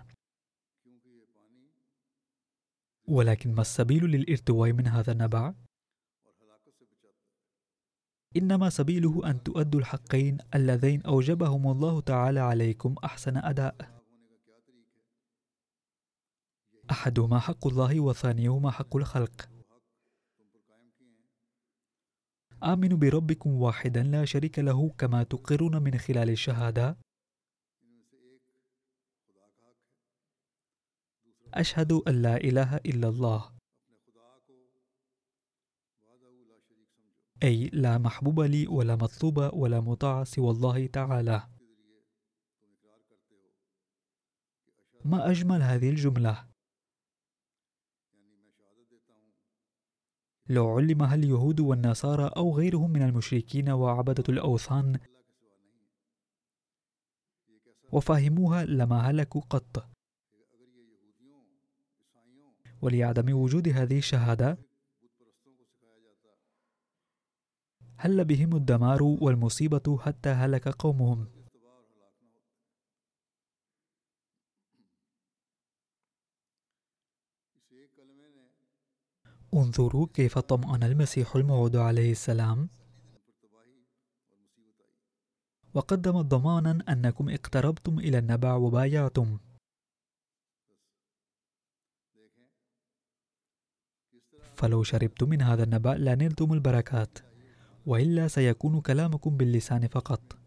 ولكن 3.09 3.55
ما 3.55 3.61
السبيل 3.61 4.05
للارتواء 4.05 4.73
من 4.73 4.87
هذا 4.87 5.13
النبع؟ 5.13 5.55
إنما 8.37 8.71
سبيله 8.71 9.31
أن 9.31 9.43
تؤدوا 9.43 9.81
الحقين 9.81 10.39
اللذين 10.55 11.03
أوجبهم 11.03 11.71
الله 11.71 12.01
تعالى 12.01 12.41
عليكم 12.41 12.95
أحسن 13.05 13.37
أداء. 13.37 13.98
أحدهما 16.91 17.39
حق 17.39 17.67
الله 17.67 18.01
وثانيهما 18.01 18.71
حق 18.71 18.97
الخلق. 18.97 19.51
آمنوا 22.63 22.99
بربكم 22.99 23.51
واحدا 23.51 24.03
لا 24.03 24.25
شريك 24.25 24.59
له 24.59 24.91
كما 24.99 25.23
تقرون 25.23 25.83
من 25.83 25.99
خلال 25.99 26.31
الشهادة. 26.31 26.99
أشهد 31.55 31.93
أن 31.93 32.23
لا 32.23 32.37
إله 32.37 32.77
إلا 32.77 33.09
الله. 33.09 33.59
أي 37.43 37.71
لا 37.73 37.99
محبوب 37.99 38.41
لي 38.41 38.67
ولا 38.67 38.97
مطلوب 38.97 39.51
ولا 39.53 39.81
مطاع 39.81 40.25
سوى 40.25 40.51
الله 40.51 40.87
تعالى. 40.87 41.49
ما 45.05 45.31
أجمل 45.31 45.63
هذه 45.63 45.91
الجملة؟ 45.91 46.48
لو 50.49 50.77
علمها 50.77 51.15
اليهود 51.15 51.61
والنصارى 51.61 52.31
أو 52.37 52.57
غيرهم 52.57 52.91
من 52.91 53.03
المشركين 53.03 53.71
وعبدة 53.71 54.25
الأوثان 54.29 54.99
وفهموها 57.93 58.65
لما 58.65 59.01
هلكوا 59.01 59.41
قط. 59.41 59.89
ولعدم 62.83 63.37
وجود 63.37 63.69
هذه 63.69 63.99
الشهادة 63.99 64.59
هل 67.97 68.25
بهم 68.25 68.57
الدمار 68.57 69.03
والمصيبة 69.03 69.99
حتى 69.99 70.29
هلك 70.29 70.69
قومهم؟ 70.69 71.27
انظروا 79.55 80.07
كيف 80.15 80.39
طمأن 80.39 80.83
المسيح 80.83 81.37
الموعود 81.37 81.77
عليه 81.77 82.13
السلام. 82.13 82.69
وقدم 85.75 86.23
ضمانا 86.23 86.85
أنكم 86.89 87.29
اقتربتم 87.29 87.99
إلى 87.99 88.19
النبع 88.19 88.55
وبايعتم. 88.55 89.39
فلو 94.55 94.83
شربتم 94.83 95.29
من 95.29 95.43
هذا 95.43 95.65
النبأ 95.65 95.95
لنلتم 95.95 96.53
البركات 96.53 97.19
وإلا 97.87 98.29
سيكون 98.29 98.81
كلامكم 98.81 99.37
باللسان 99.37 99.89
فقط. 99.89 100.39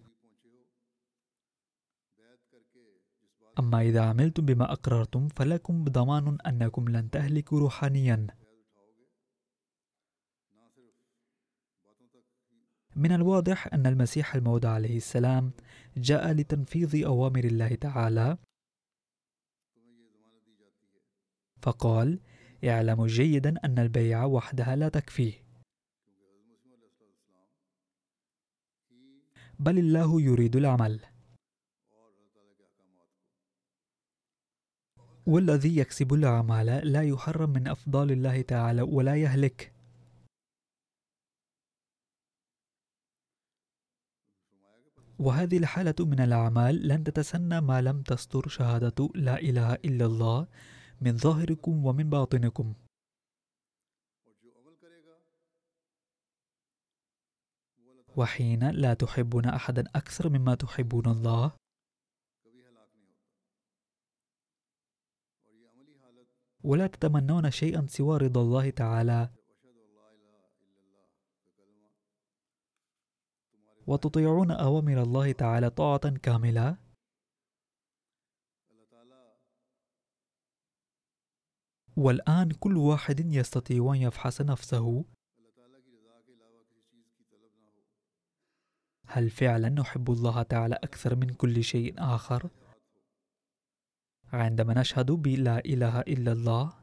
أما 3.59 3.81
إذا 3.81 4.01
عملتم 4.01 4.45
بما 4.45 4.71
أقررتم 4.71 5.27
فلكم 5.27 5.83
ضمان 5.83 6.37
أنكم 6.47 6.89
لن 6.89 7.09
تهلكوا 7.09 7.59
روحانيا. 7.59 8.27
من 12.95 13.11
الواضح 13.11 13.73
أن 13.73 13.85
المسيح 13.87 14.35
الموعود 14.35 14.65
عليه 14.65 14.97
السلام 14.97 15.51
جاء 15.97 16.31
لتنفيذ 16.31 17.05
أوامر 17.05 17.43
الله 17.43 17.75
تعالى. 17.75 18.37
فقال 21.61 22.19
اعلموا 22.63 23.07
جيدا 23.07 23.53
أن 23.65 23.79
البيعة 23.79 24.27
وحدها 24.27 24.75
لا 24.75 24.89
تكفي. 24.89 25.33
بل 29.59 29.79
الله 29.79 30.21
يريد 30.21 30.55
العمل. 30.55 30.99
والذي 35.25 35.77
يكسب 35.77 36.13
الأعمال 36.13 36.65
لا 36.65 37.03
يحرم 37.03 37.49
من 37.49 37.67
أفضال 37.67 38.11
الله 38.11 38.41
تعالى 38.41 38.81
ولا 38.81 39.15
يهلك. 39.15 39.80
وهذه 45.21 45.57
الحالة 45.57 45.95
من 45.99 46.19
الأعمال 46.19 46.87
لن 46.87 47.03
تتسنى 47.03 47.61
ما 47.61 47.81
لم 47.81 48.01
تستر 48.01 48.47
شهادة 48.47 49.09
لا 49.15 49.39
إله 49.39 49.73
إلا 49.73 50.05
الله 50.05 50.47
من 51.01 51.17
ظاهركم 51.17 51.85
ومن 51.85 52.09
باطنكم. 52.09 52.73
وحين 58.17 58.69
لا 58.69 58.93
تحبون 58.93 59.45
أحدا 59.45 59.83
أكثر 59.95 60.29
مما 60.29 60.55
تحبون 60.55 61.05
الله. 61.05 61.51
ولا 66.63 66.87
تتمنون 66.87 67.51
شيئا 67.51 67.85
سوى 67.89 68.17
رضا 68.17 68.41
الله 68.41 68.69
تعالى. 68.69 69.29
وتطيعون 73.87 74.51
أوامر 74.51 75.03
الله 75.03 75.31
تعالى 75.31 75.69
طاعة 75.69 76.09
كاملة؟ 76.09 76.77
والآن 81.97 82.51
كل 82.51 82.77
واحد 82.77 83.19
يستطيع 83.19 83.93
أن 83.93 83.95
يفحص 83.95 84.41
نفسه. 84.41 85.05
هل 89.07 89.29
فعلا 89.29 89.69
نحب 89.69 90.11
الله 90.11 90.43
تعالى 90.43 90.75
أكثر 90.75 91.15
من 91.15 91.33
كل 91.33 91.63
شيء 91.63 91.93
آخر؟ 91.97 92.49
عندما 94.33 94.73
نشهد 94.73 95.11
بلا 95.11 95.59
إله 95.59 95.99
إلا 95.99 96.31
الله. 96.31 96.80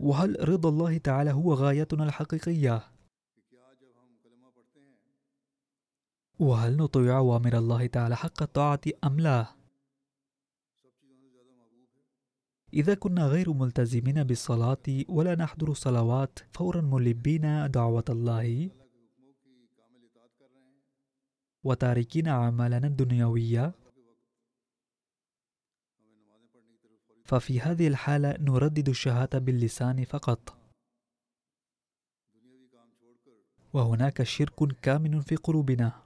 وهل 0.00 0.48
رضا 0.48 0.68
الله 0.68 0.98
تعالى 0.98 1.32
هو 1.32 1.54
غايتنا 1.54 2.04
الحقيقية؟ 2.04 2.84
وهل 6.38 6.76
نطيع 6.76 7.18
أوامر 7.18 7.58
الله 7.58 7.86
تعالى 7.86 8.16
حق 8.16 8.42
الطاعة 8.42 8.80
أم 9.04 9.20
لا؟ 9.20 9.46
إذا 12.74 12.94
كنا 12.94 13.26
غير 13.26 13.52
ملتزمين 13.52 14.24
بالصلاة 14.24 14.86
ولا 15.08 15.34
نحضر 15.34 15.70
الصلوات 15.70 16.38
فورا 16.52 16.80
ملبين 16.80 17.70
دعوة 17.70 18.04
الله 18.08 18.70
وتاركين 21.64 22.28
أعمالنا 22.28 22.86
الدنيوية 22.86 23.74
ففي 27.26 27.60
هذه 27.60 27.88
الحالة 27.88 28.36
نردد 28.40 28.88
الشهادة 28.88 29.38
باللسان 29.38 30.04
فقط. 30.04 30.56
وهناك 33.72 34.22
شرك 34.22 34.80
كامن 34.82 35.20
في 35.20 35.36
قلوبنا. 35.36 36.02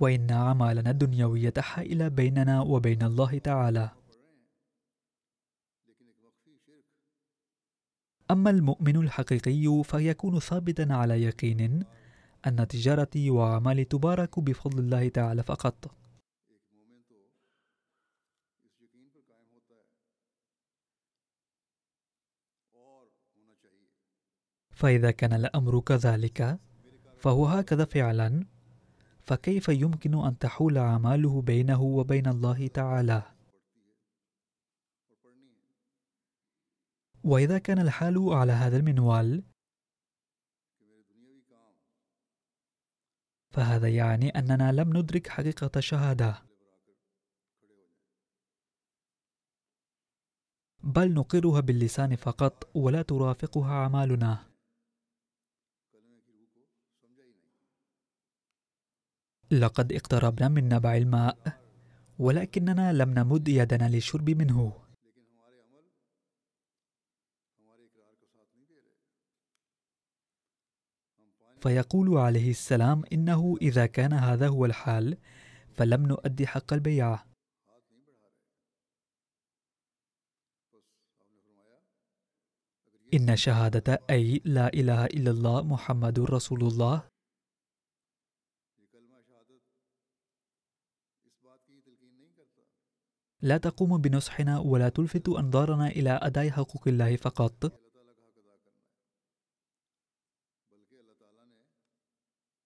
وإن 0.00 0.30
أعمالنا 0.30 0.90
الدنيوية 0.90 1.54
حائلة 1.58 2.08
بيننا 2.08 2.60
وبين 2.60 3.02
الله 3.02 3.38
تعالى. 3.38 3.90
أما 8.30 8.50
المؤمن 8.50 8.96
الحقيقي 8.96 9.82
فيكون 9.84 10.38
ثابتا 10.38 10.86
على 10.90 11.22
يقين 11.22 11.84
أن 12.46 12.68
تجارتي 12.68 13.30
وأعمالي 13.30 13.84
تبارك 13.84 14.40
بفضل 14.40 14.78
الله 14.78 15.08
تعالى 15.08 15.42
فقط. 15.42 15.90
فإذا 24.78 25.10
كان 25.10 25.32
الأمر 25.32 25.80
كذلك 25.80 26.58
فهو 27.16 27.46
هكذا 27.46 27.84
فعلا 27.84 28.46
فكيف 29.20 29.68
يمكن 29.68 30.14
أن 30.24 30.38
تحول 30.38 30.78
أعماله 30.78 31.42
بينه 31.42 31.82
وبين 31.82 32.26
الله 32.26 32.66
تعالى؟ 32.66 33.22
وإذا 37.24 37.58
كان 37.58 37.78
الحال 37.78 38.28
على 38.28 38.52
هذا 38.52 38.76
المنوال 38.76 39.42
فهذا 43.50 43.88
يعني 43.88 44.28
أننا 44.28 44.72
لم 44.72 44.96
ندرك 44.96 45.28
حقيقة 45.28 45.70
الشهادة 45.76 46.42
بل 50.80 51.14
نقرها 51.14 51.60
باللسان 51.60 52.16
فقط 52.16 52.76
ولا 52.76 53.02
ترافقها 53.02 53.72
أعمالنا 53.72 54.48
لقد 59.50 59.92
اقتربنا 59.92 60.48
من 60.48 60.68
نبع 60.68 60.96
الماء 60.96 61.36
ولكننا 62.18 62.92
لم 62.92 63.10
نمد 63.10 63.48
يدنا 63.48 63.88
للشرب 63.88 64.30
منه. 64.30 64.72
فيقول 71.60 72.18
عليه 72.18 72.50
السلام 72.50 73.02
إنه 73.12 73.56
إذا 73.62 73.86
كان 73.86 74.12
هذا 74.12 74.48
هو 74.48 74.64
الحال 74.64 75.16
فلم 75.74 76.06
نؤدي 76.06 76.46
حق 76.46 76.72
البيعه 76.72 77.26
إن 83.14 83.36
شهادة 83.36 84.00
أي 84.10 84.40
لا 84.44 84.68
إله 84.74 85.04
إلا 85.04 85.30
الله 85.30 85.62
محمد 85.62 86.18
رسول 86.18 86.62
الله 86.62 87.17
لا 93.40 93.58
تقوم 93.58 93.98
بنصحنا 93.98 94.58
ولا 94.58 94.88
تلفت 94.88 95.28
أنظارنا 95.28 95.88
إلى 95.88 96.10
أداء 96.22 96.50
حقوق 96.50 96.88
الله 96.88 97.16
فقط. 97.16 97.72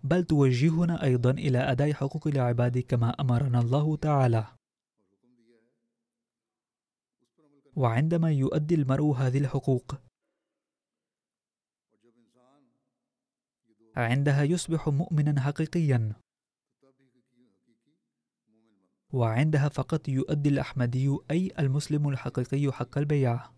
بل 0.04 0.24
توجهنا 0.24 1.02
أيضا 1.02 1.30
إلى 1.30 1.58
أداء 1.58 1.92
حقوق 1.92 2.26
العباد 2.26 2.78
كما 2.78 3.10
أمرنا 3.10 3.60
الله 3.60 3.96
تعالى. 3.96 4.46
وعندما 7.76 8.32
يؤدي 8.32 8.74
المرء 8.74 9.12
هذه 9.12 9.38
الحقوق 9.38 9.94
عندها 13.96 14.42
يصبح 14.42 14.88
مؤمنا 14.88 15.40
حقيقيا. 15.40 16.21
وعندها 19.12 19.68
فقط 19.68 20.08
يؤدي 20.08 20.48
الأحمدي 20.48 21.16
أي 21.30 21.52
المسلم 21.58 22.08
الحقيقي 22.08 22.72
حق 22.72 22.98
البيعة 22.98 23.54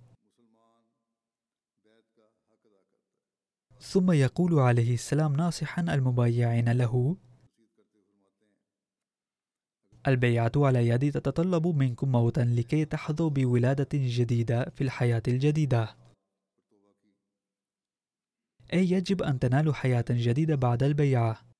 ثم 3.81 4.11
يقول 4.11 4.59
عليه 4.59 4.95
السلام 4.95 5.37
ناصحا 5.37 5.83
المبايعين 5.83 6.73
له 6.73 7.17
البيعة 10.07 10.53
على 10.57 10.88
يدي 10.88 11.11
تتطلب 11.11 11.67
منكم 11.67 12.12
موتا 12.12 12.40
لكي 12.40 12.85
تحظوا 12.85 13.31
بولادة 13.31 13.88
جديدة 13.95 14.64
في 14.64 14.85
الحياة 14.85 15.23
الجديدة. 15.29 15.97
أي 18.73 18.90
يجب 18.90 19.23
أن 19.23 19.38
تنالوا 19.38 19.73
حياة 19.73 20.05
جديدة 20.11 20.55
بعد 20.55 20.83
البيعة. 20.83 21.54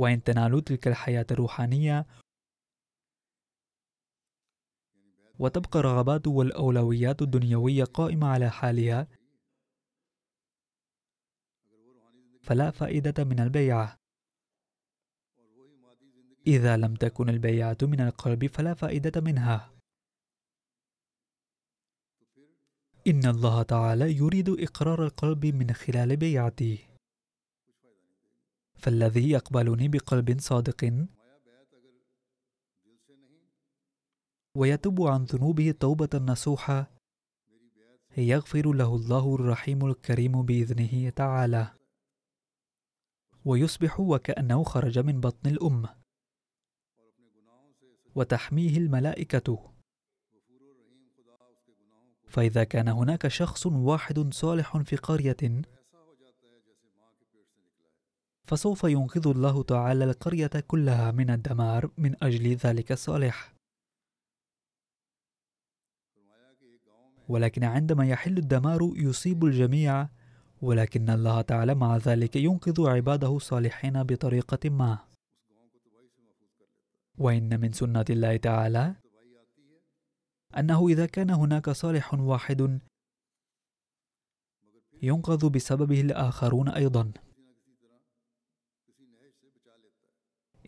وإن 0.00 0.22
تنالوا 0.22 0.60
تلك 0.60 0.88
الحياة 0.88 1.26
الروحانية. 1.30 2.06
وتبقى 5.38 5.78
الرغبات 5.78 6.26
والأولويات 6.26 7.22
الدنيوية 7.22 7.84
قائمة 7.84 8.26
على 8.26 8.50
حالها. 8.50 9.08
فلا 12.42 12.70
فائدة 12.70 13.24
من 13.24 13.40
البيعة 13.40 13.96
إذا 16.46 16.76
لم 16.76 16.94
تكن 16.94 17.28
البيعة 17.28 17.78
من 17.82 18.00
القلب 18.00 18.46
فلا 18.46 18.74
فائدة 18.74 19.20
منها. 19.20 19.74
إن 23.06 23.26
الله 23.26 23.62
تعالى 23.62 24.16
يريد 24.16 24.48
إقرار 24.48 25.04
القلب 25.04 25.46
من 25.46 25.72
خلال 25.72 26.16
بيعته. 26.16 26.89
فالذي 28.80 29.30
يقبلني 29.30 29.88
بقلب 29.88 30.40
صادق. 30.40 31.06
ويتوب 34.54 35.02
عن 35.02 35.24
ذنوبه 35.24 35.70
توبة 35.80 36.08
نصوحة. 36.14 36.90
يغفر 38.16 38.72
له 38.72 38.96
الله 38.96 39.34
الرحيم 39.34 39.86
الكريم 39.86 40.42
بإذنه 40.42 41.10
تعالى. 41.10 41.74
ويصبح 43.44 44.00
وكأنه 44.00 44.64
خرج 44.64 44.98
من 44.98 45.20
بطن 45.20 45.50
الأم 45.50 45.88
وتحميه 48.14 48.78
الملائكة. 48.78 49.72
فإذا 52.28 52.64
كان 52.64 52.88
هناك 52.88 53.28
شخص 53.28 53.66
واحد 53.66 54.34
صالح 54.34 54.76
في 54.76 54.96
قرية 54.96 55.62
فسوف 58.50 58.84
ينقذ 58.84 59.28
الله 59.28 59.62
تعالى 59.62 60.04
القرية 60.04 60.50
كلها 60.66 61.10
من 61.10 61.30
الدمار 61.30 61.90
من 61.98 62.16
أجل 62.22 62.54
ذلك 62.54 62.92
الصالح. 62.92 63.54
ولكن 67.28 67.64
عندما 67.64 68.06
يحل 68.06 68.38
الدمار 68.38 68.92
يصيب 68.96 69.44
الجميع 69.44 70.08
ولكن 70.62 71.10
الله 71.10 71.40
تعالى 71.40 71.74
مع 71.74 71.96
ذلك 71.96 72.36
ينقذ 72.36 72.88
عباده 72.88 73.36
الصالحين 73.36 74.02
بطريقة 74.02 74.70
ما. 74.70 74.98
وإن 77.18 77.60
من 77.60 77.72
سنة 77.72 78.04
الله 78.10 78.36
تعالى 78.36 78.94
أنه 80.58 80.88
إذا 80.88 81.06
كان 81.06 81.30
هناك 81.30 81.70
صالح 81.70 82.14
واحد 82.14 82.80
ينقذ 85.02 85.50
بسببه 85.50 86.00
الآخرون 86.00 86.68
أيضا. 86.68 87.12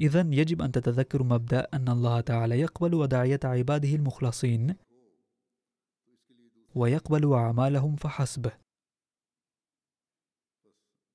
إذا 0.03 0.21
يجب 0.21 0.63
أن 0.63 0.73
تتذكروا 0.73 1.27
مبدأ 1.27 1.69
أن 1.75 1.89
الله 1.89 2.21
تعالى 2.21 2.61
يقبل 2.61 2.95
وداعية 2.95 3.41
عباده 3.45 3.89
المخلصين 3.89 4.77
ويقبل 6.75 7.33
أعمالهم 7.33 7.97
فحسب 7.97 8.51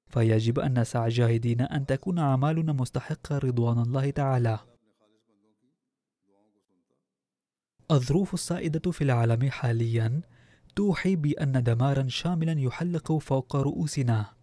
فيجب 0.08 0.60
أن 0.60 0.80
نسعى 0.80 1.10
جاهدين 1.10 1.62
أن 1.62 1.86
تكون 1.86 2.19
أعمالنا 2.19 2.73
مستحقة 2.73 3.38
رضوان 3.38 3.80
الله 3.80 4.10
تعالى. 4.10 4.60
الظروف 7.91 8.34
السائدة 8.34 8.91
في 8.91 9.04
العالم 9.04 9.50
حاليا 9.50 10.21
توحي 10.76 11.15
بأن 11.15 11.63
دمارا 11.63 12.08
شاملا 12.08 12.60
يحلق 12.60 13.17
فوق 13.17 13.56
رؤوسنا. 13.56 14.37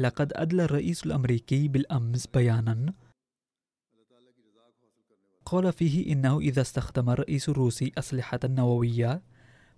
لقد 0.00 0.32
أدلى 0.34 0.64
الرئيس 0.64 1.06
الأمريكي 1.06 1.68
بالأمس 1.68 2.26
بيانا. 2.26 2.94
قال 5.44 5.72
فيه 5.72 6.12
إنه 6.12 6.40
إذا 6.40 6.60
استخدم 6.60 7.10
الرئيس 7.10 7.48
الروسي 7.48 7.92
أسلحة 7.98 8.40
نووية 8.44 9.22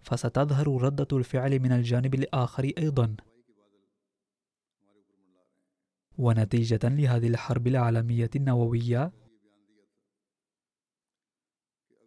فستظهر 0.00 0.82
ردة 0.82 1.18
الفعل 1.18 1.60
من 1.60 1.72
الجانب 1.72 2.14
الآخر 2.14 2.72
أيضا. 2.78 3.16
ونتيجة 6.18 6.80
لهذه 6.84 7.28
الحرب 7.28 7.66
العالمية 7.66 8.30
النووية 8.36 9.12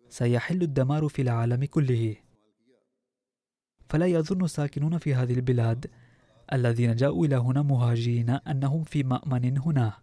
سيحل 0.10 0.62
الدمار 0.62 1.08
في 1.08 1.22
العالم 1.22 1.66
كله. 1.66 2.16
فلا 3.90 4.06
يظن 4.06 4.44
الساكنون 4.44 4.98
في 4.98 5.16
هذه 5.16 5.34
البلاد 5.34 5.92
الذين 6.54 6.96
جاءوا 6.96 7.26
إلى 7.26 7.36
هنا 7.36 7.62
مهاجرين 7.62 8.30
أنهم 8.30 8.84
في 8.84 9.04
مأمن 9.04 9.58
هنا. 9.58 10.02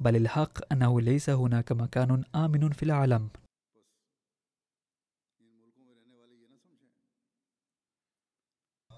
بل 0.00 0.16
الحق 0.16 0.72
أنه 0.72 1.00
ليس 1.00 1.30
هناك 1.30 1.72
مكان 1.72 2.24
آمن 2.34 2.70
في 2.70 2.82
العالم. 2.82 3.28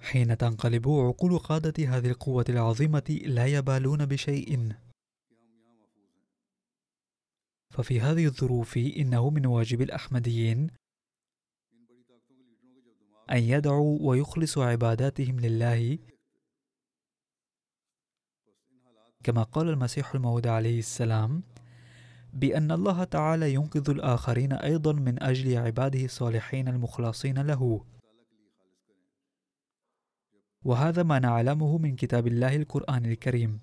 حين 0.00 0.36
تنقلب 0.38 0.88
عقول 0.88 1.38
قادة 1.38 1.88
هذه 1.88 2.10
القوة 2.10 2.44
العظيمة 2.48 3.20
لا 3.24 3.46
يبالون 3.46 4.06
بشيء. 4.06 4.72
ففي 7.70 8.00
هذه 8.00 8.26
الظروف 8.26 8.76
إنه 8.76 9.30
من 9.30 9.46
واجب 9.46 9.82
الأحمديين 9.82 10.70
أن 13.30 13.42
يدعوا 13.42 13.98
ويخلصوا 14.00 14.64
عباداتهم 14.64 15.40
لله. 15.40 15.98
كما 19.24 19.42
قال 19.42 19.68
المسيح 19.68 20.14
الموعود 20.14 20.46
عليه 20.46 20.78
السلام 20.78 21.42
بأن 22.32 22.70
الله 22.70 23.04
تعالى 23.04 23.54
ينقذ 23.54 23.90
الآخرين 23.90 24.52
أيضا 24.52 24.92
من 24.92 25.22
أجل 25.22 25.56
عباده 25.56 26.04
الصالحين 26.04 26.68
المخلصين 26.68 27.38
له. 27.38 27.84
وهذا 30.64 31.02
ما 31.02 31.18
نعلمه 31.18 31.78
من 31.78 31.96
كتاب 31.96 32.26
الله 32.26 32.56
القرآن 32.56 33.06
الكريم. 33.06 33.60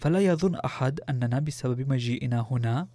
فلا 0.00 0.20
يظن 0.20 0.54
أحد 0.54 1.00
أننا 1.00 1.38
بسبب 1.38 1.88
مجيئنا 1.88 2.40
هنا 2.50 2.88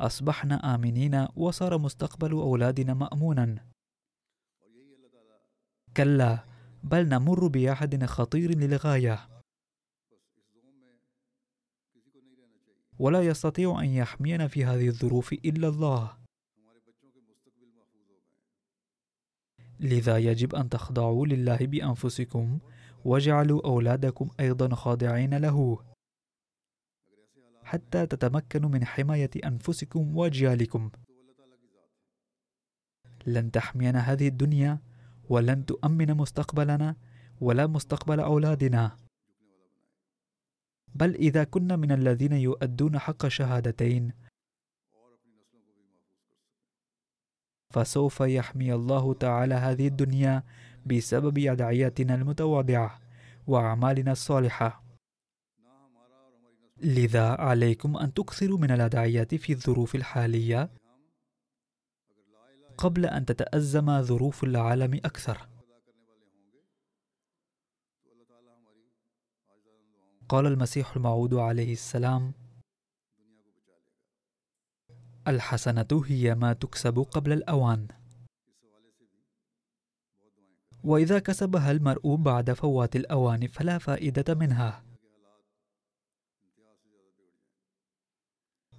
أصبحنا 0.00 0.74
آمنين 0.74 1.26
وصار 1.36 1.78
مستقبل 1.78 2.32
أولادنا 2.32 2.94
مأمونا. 2.94 3.64
كلا 5.96 6.44
بل 6.84 7.08
نمر 7.08 7.46
بأحد 7.46 8.04
خطير 8.04 8.58
للغاية. 8.58 9.28
ولا 12.98 13.22
يستطيع 13.22 13.80
أن 13.80 13.86
يحمينا 13.86 14.48
في 14.48 14.64
هذه 14.64 14.88
الظروف 14.88 15.32
إلا 15.32 15.68
الله. 15.68 16.18
لذا 19.80 20.18
يجب 20.18 20.54
أن 20.54 20.68
تخضعوا 20.68 21.26
لله 21.26 21.56
بأنفسكم 21.56 22.58
واجعلوا 23.04 23.64
أولادكم 23.64 24.30
أيضا 24.40 24.74
خاضعين 24.74 25.34
له. 25.34 25.78
حتى 27.68 28.06
تتمكنوا 28.06 28.70
من 28.70 28.84
حماية 28.84 29.30
أنفسكم 29.44 30.16
وأجيالكم 30.16 30.90
لن 33.26 33.50
تحمينا 33.50 33.98
هذه 34.00 34.28
الدنيا 34.28 34.78
ولن 35.28 35.66
تؤمن 35.66 36.14
مستقبلنا 36.14 36.96
ولا 37.40 37.66
مستقبل 37.66 38.20
أولادنا. 38.20 38.96
بل 40.94 41.14
إذا 41.14 41.44
كنا 41.44 41.76
من 41.76 41.92
الذين 41.92 42.32
يؤدون 42.32 42.98
حق 42.98 43.28
شهادتين 43.28 44.12
فسوف 47.70 48.20
يحمي 48.20 48.74
الله 48.74 49.14
تعالى 49.14 49.54
هذه 49.54 49.88
الدنيا 49.88 50.42
بسبب 50.86 51.38
أدعيتنا 51.38 52.14
المتواضعة 52.14 52.98
وأعمالنا 53.46 54.12
الصالحة. 54.12 54.87
لذا 56.82 57.28
عليكم 57.28 57.96
أن 57.96 58.14
تكثروا 58.14 58.58
من 58.58 58.70
الأدعيات 58.70 59.34
في 59.34 59.52
الظروف 59.52 59.94
الحالية 59.94 60.70
قبل 62.78 63.06
أن 63.06 63.26
تتأزم 63.26 64.02
ظروف 64.02 64.44
العالم 64.44 64.94
أكثر. 64.94 65.48
قال 70.28 70.46
المسيح 70.46 70.96
الموعود 70.96 71.34
عليه 71.34 71.72
السلام 71.72 72.32
الحسنة 75.28 76.02
هي 76.06 76.34
ما 76.34 76.52
تكسب 76.52 76.98
قبل 76.98 77.32
الأوان. 77.32 77.88
وإذا 80.84 81.18
كسبها 81.18 81.70
المرء 81.70 82.14
بعد 82.14 82.52
فوات 82.52 82.96
الأوان 82.96 83.46
فلا 83.46 83.78
فائدة 83.78 84.34
منها. 84.34 84.87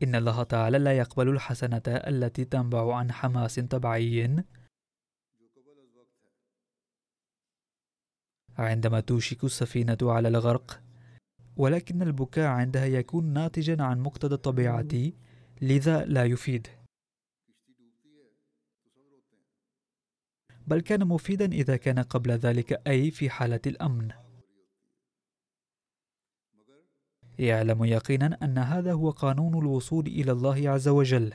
إن 0.04 0.16
الله 0.16 0.44
تعالى 0.44 0.78
لا 0.80 0.98
يقبل 0.98 1.30
الحسنة 1.30 1.82
التي 1.88 2.46
تنبع 2.46 2.96
عن 2.96 3.12
حماس 3.12 3.60
طبيعي 3.60 4.44
عندما 8.58 9.00
توشك 9.00 9.44
السفينة 9.44 9.98
على 10.02 10.28
الغرق 10.28 10.82
ولكن 11.58 12.02
البكاء 12.02 12.48
عندها 12.48 12.86
يكون 12.86 13.26
ناتجا 13.34 13.84
عن 13.84 14.00
مقتضى 14.00 14.36
الطبيعة 14.36 15.12
لذا 15.62 16.06
لا 16.06 16.26
يفيد. 16.26 16.68
بل 20.68 20.82
كان 20.82 21.08
مفيدا 21.08 21.46
إذا 21.46 21.78
كان 21.78 22.00
قبل 22.00 22.32
ذلك 22.32 22.88
أي 22.88 23.12
في 23.12 23.30
حالة 23.30 23.62
الأمن. 23.66 24.12
يعلم 27.40 27.84
يقينا 27.84 28.38
أن 28.44 28.58
هذا 28.58 28.94
هو 28.94 29.10
قانون 29.10 29.58
الوصول 29.58 30.08
إلى 30.08 30.32
الله 30.32 30.70
عز 30.70 30.88
وجل. 30.88 31.34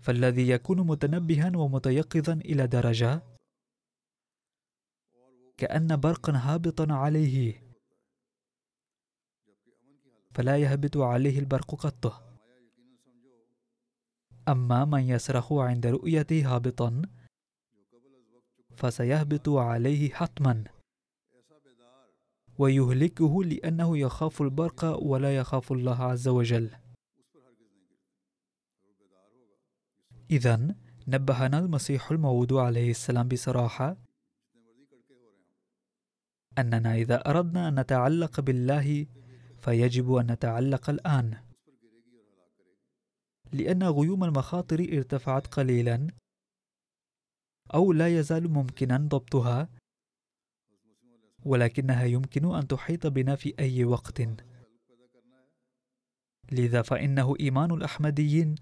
فالذي 0.00 0.48
يكون 0.48 0.80
متنبها 0.86 1.56
ومتيقظا 1.56 2.32
إلى 2.32 2.66
درجة؟ 2.66 3.22
كأن 5.56 5.96
برقا 5.96 6.32
هابطا 6.32 6.86
عليه. 6.90 7.62
فلا 10.34 10.56
يهبط 10.58 10.96
عليه 10.96 11.38
البرق 11.38 11.74
قط. 11.74 12.22
أما 14.48 14.84
من 14.84 15.02
يصرخ 15.02 15.52
عند 15.52 15.86
رؤيته 15.86 16.54
هابطا 16.54 17.02
فسيهبط 18.76 19.48
عليه 19.48 20.10
حتما. 20.10 20.81
ويهلكه 22.62 23.44
لأنه 23.44 23.98
يخاف 23.98 24.42
البرق 24.42 24.84
ولا 24.84 25.36
يخاف 25.36 25.72
الله 25.72 26.02
عز 26.02 26.28
وجل. 26.28 26.70
إذا 30.30 30.74
نبهنا 31.08 31.58
المسيح 31.58 32.10
الموعود 32.10 32.52
عليه 32.52 32.90
السلام 32.90 33.28
بصراحة 33.28 33.96
أننا 36.58 36.94
إذا 36.94 37.30
أردنا 37.30 37.68
أن 37.68 37.80
نتعلق 37.80 38.40
بالله 38.40 39.06
فيجب 39.58 40.14
أن 40.14 40.26
نتعلق 40.32 40.90
الآن. 40.90 41.36
لأن 43.52 43.82
غيوم 43.82 44.24
المخاطر 44.24 44.80
ارتفعت 44.80 45.46
قليلا 45.46 46.06
أو 47.74 47.92
لا 47.92 48.18
يزال 48.18 48.50
ممكنا 48.50 48.96
ضبطها 48.96 49.68
ولكنها 51.44 52.04
يمكن 52.04 52.54
أن 52.54 52.66
تحيط 52.66 53.06
بنا 53.06 53.36
في 53.36 53.54
أي 53.58 53.84
وقت. 53.84 54.22
لذا 56.52 56.82
فإنه 56.82 57.34
إيمان 57.40 57.70
الأحمديين 57.70 58.54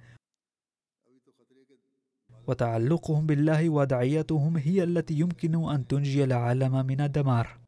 وتعلقهم 2.47 3.27
بالله 3.27 3.71
ودعيتهم 3.71 4.57
هي 4.57 4.85
التي 4.85 5.15
يمكن 5.15 5.71
أن 5.71 5.87
تنجي 5.87 6.25
العالم 6.25 6.87
من 6.87 7.01
الدمار. 7.01 7.59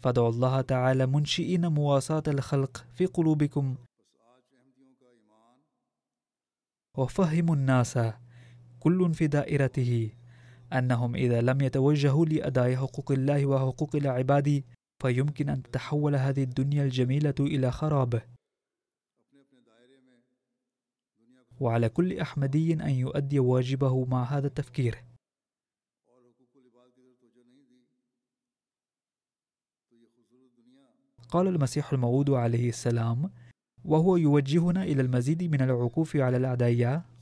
فادعوا 0.00 0.28
الله 0.28 0.60
تعالى 0.60 1.06
منشئين 1.06 1.66
مواساة 1.66 2.22
الخلق 2.28 2.86
في 2.94 3.06
قلوبكم. 3.06 3.76
وفهموا 6.98 7.56
الناس 7.56 7.98
كل 8.80 9.14
في 9.14 9.26
دائرته. 9.26 10.10
أنهم 10.72 11.14
إذا 11.14 11.40
لم 11.40 11.60
يتوجهوا 11.60 12.26
لأداء 12.26 12.76
حقوق 12.76 13.12
الله 13.12 13.46
وحقوق 13.46 13.96
العباد 13.96 14.64
فيمكن 15.02 15.48
أن 15.48 15.62
تتحول 15.62 16.16
هذه 16.16 16.42
الدنيا 16.42 16.84
الجميلة 16.84 17.34
إلى 17.40 17.70
خراب. 17.70 18.22
وعلى 21.60 21.88
كل 21.88 22.18
أحمدي 22.20 22.72
أن 22.72 22.90
يؤدي 22.90 23.38
واجبه 23.38 24.04
مع 24.04 24.24
هذا 24.24 24.46
التفكير. 24.46 25.04
قال 31.28 31.46
المسيح 31.46 31.92
الموعود 31.92 32.30
عليه 32.30 32.68
السلام 32.68 33.30
وهو 33.84 34.16
يوجهنا 34.16 34.82
إلى 34.82 35.02
المزيد 35.02 35.42
من 35.42 35.62
العكوف 35.62 36.16
على 36.16 36.36
الأعداء. 36.36 37.15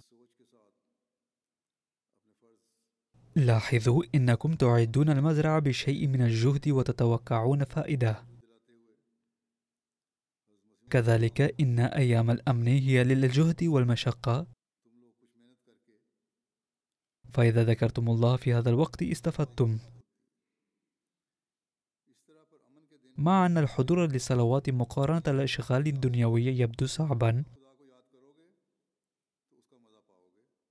لاحظوا 3.36 4.04
إنكم 4.14 4.54
تعدون 4.54 5.10
المزرعة 5.10 5.58
بشيء 5.58 6.06
من 6.06 6.22
الجهد 6.22 6.68
وتتوقعون 6.68 7.64
فائدة. 7.64 8.24
كذلك 10.90 11.60
إن 11.60 11.80
أيام 11.80 12.30
الأمن 12.30 12.66
هي 12.66 13.04
للجهد 13.04 13.64
والمشقة. 13.64 14.46
فإذا 17.32 17.64
ذكرتم 17.64 18.10
الله 18.10 18.36
في 18.36 18.54
هذا 18.54 18.70
الوقت 18.70 19.02
استفدتم. 19.02 19.78
مع 23.18 23.46
أن 23.46 23.58
الحضور 23.58 24.06
للصلوات 24.06 24.70
مقارنة 24.70 25.22
الأشغال 25.28 25.86
الدنيوية 25.86 26.60
يبدو 26.60 26.86
صعبا. 26.86 27.44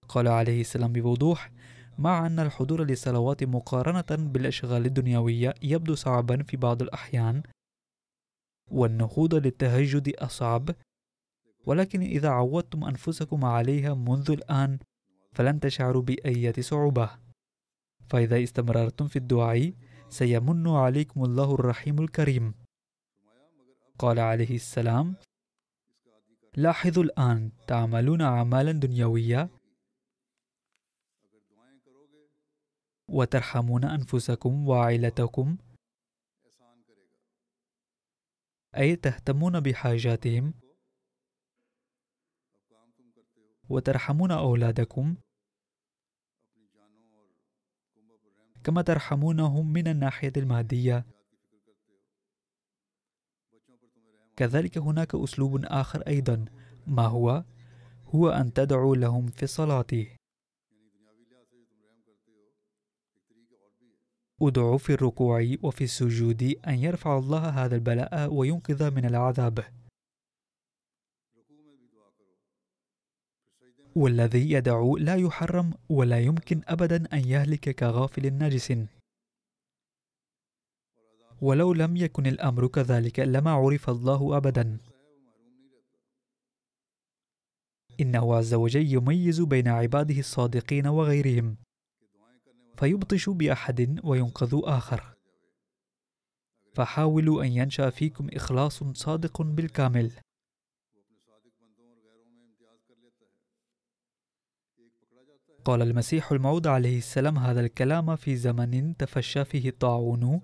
قال 0.07 0.27
عليه 0.27 0.61
السلام 0.61 0.93
بوضوح 0.93 1.51
مع 1.97 2.27
أن 2.27 2.39
الحضور 2.39 2.83
للصلوات 2.83 3.43
مقارنة 3.43 4.29
بالأشغال 4.29 4.85
الدنيوية 4.85 5.53
يبدو 5.61 5.95
صعبا 5.95 6.43
في 6.43 6.57
بعض 6.57 6.81
الأحيان 6.81 7.43
والنهوض 8.71 9.35
للتهجد 9.35 10.15
أصعب. 10.15 10.69
ولكن 11.65 12.01
إذا 12.01 12.29
عودتم 12.29 12.83
أنفسكم 12.83 13.45
عليها 13.45 13.93
منذ 13.93 14.31
الآن 14.31 14.79
فلن 15.35 15.59
تشعروا 15.59 16.01
بأية 16.01 16.53
صعوبة. 16.59 17.09
فإذا 18.09 18.43
استمررتم 18.43 19.07
في 19.07 19.15
الدعاء 19.15 19.73
سيمن 20.09 20.67
عليكم 20.67 21.23
الله 21.23 21.53
الرحيم 21.53 21.99
الكريم. 21.99 22.53
قال 23.99 24.19
عليه 24.19 24.55
السلام 24.55 25.15
لاحظوا 26.57 27.03
الآن 27.03 27.51
تعملون 27.67 28.21
أعمالا 28.21 28.71
دنيوية؟ 28.71 29.49
وترحمون 33.13 33.83
أنفسكم 33.83 34.67
وعائلتكم 34.67 35.57
أي 38.77 38.95
تهتمون 38.95 39.59
بحاجاتهم 39.59 40.53
وترحمون 43.69 44.31
أولادكم 44.31 45.15
كما 48.63 48.81
ترحمونهم 48.81 49.73
من 49.73 49.87
الناحية 49.87 50.33
المادية 50.37 51.05
كذلك 54.35 54.77
هناك 54.77 55.15
أسلوب 55.15 55.65
آخر 55.65 56.01
أيضا 56.07 56.45
ما 56.87 57.05
هو؟ 57.05 57.43
هو 58.05 58.29
أن 58.29 58.53
تدعو 58.53 58.95
لهم 58.95 59.27
في 59.27 59.43
الصلاة 59.43 59.85
ادعوا 64.41 64.77
في 64.77 64.93
الركوع 64.93 65.55
وفي 65.63 65.83
السجود 65.83 66.43
أن 66.67 66.73
يرفع 66.73 67.17
الله 67.17 67.49
هذا 67.49 67.75
البلاء 67.75 68.33
وينقذ 68.33 68.91
من 68.91 69.05
العذاب. 69.05 69.65
والذي 73.95 74.51
يدعو 74.51 74.97
لا 74.97 75.15
يحرم 75.15 75.73
ولا 75.89 76.19
يمكن 76.19 76.61
أبدا 76.67 77.13
أن 77.13 77.19
يهلك 77.19 77.69
كغافل 77.69 78.33
نجس. 78.33 78.73
ولو 81.41 81.73
لم 81.73 81.97
يكن 81.97 82.27
الأمر 82.27 82.67
كذلك 82.67 83.19
لما 83.19 83.51
عرف 83.51 83.89
الله 83.89 84.37
أبدا. 84.37 84.77
إنه 87.99 88.35
عز 88.35 88.53
وجل 88.53 88.93
يميز 88.93 89.41
بين 89.41 89.67
عباده 89.67 90.19
الصادقين 90.19 90.87
وغيرهم. 90.87 91.57
فيبطش 92.77 93.29
بأحد 93.29 93.99
وينقذ 94.03 94.61
آخر. 94.63 95.15
فحاولوا 96.73 97.43
أن 97.43 97.51
ينشأ 97.51 97.89
فيكم 97.89 98.27
إخلاص 98.33 98.83
صادق 98.83 99.41
بالكامل. 99.41 100.11
قال 105.65 105.81
المسيح 105.81 106.31
الموعود 106.31 106.67
عليه 106.67 106.97
السلام 106.97 107.37
هذا 107.37 107.59
الكلام 107.61 108.15
في 108.15 108.35
زمن 108.35 108.97
تفشى 108.97 109.45
فيه 109.45 109.69
الطاعون. 109.69 110.41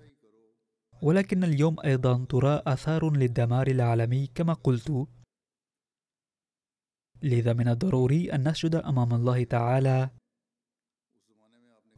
ولكن 1.01 1.43
اليوم 1.43 1.75
أيضا 1.85 2.25
ترى 2.25 2.61
آثار 2.67 3.11
للدمار 3.11 3.67
العالمي 3.67 4.27
كما 4.27 4.53
قلت. 4.53 5.07
لذا 7.21 7.53
من 7.53 7.67
الضروري 7.67 8.33
أن 8.33 8.47
نسجد 8.47 8.75
أمام 8.75 9.13
الله 9.13 9.43
تعالى 9.43 10.09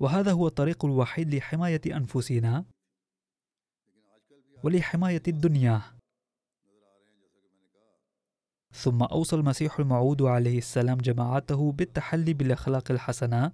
وهذا 0.02 0.32
هو 0.32 0.48
الطريق 0.48 0.86
الوحيد 0.86 1.36
لحماية 1.36 1.82
أنفسنا 1.86 2.66
ولحماية 4.64 5.24
الدنيا. 5.28 5.82
ثم 8.74 9.04
أوصى 9.04 9.36
المسيح 9.36 9.80
الموعود 9.80 10.22
عليه 10.22 10.58
السلام 10.58 10.98
جماعته 10.98 11.72
بالتحلي 11.72 12.34
بالأخلاق 12.34 12.92
الحسنة 12.92 13.52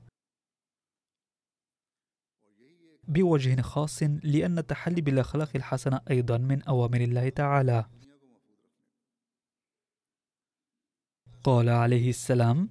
بوجه 3.08 3.62
خاص 3.62 4.04
لأن 4.04 4.58
التحلي 4.58 5.02
بالأخلاق 5.02 5.50
الحسنة 5.56 6.02
أيضا 6.10 6.38
من 6.38 6.64
أوامر 6.64 7.02
الله 7.02 7.30
تعالى. 7.30 7.86
قال 11.43 11.70
عليه 11.70 12.10
السلام 12.10 12.70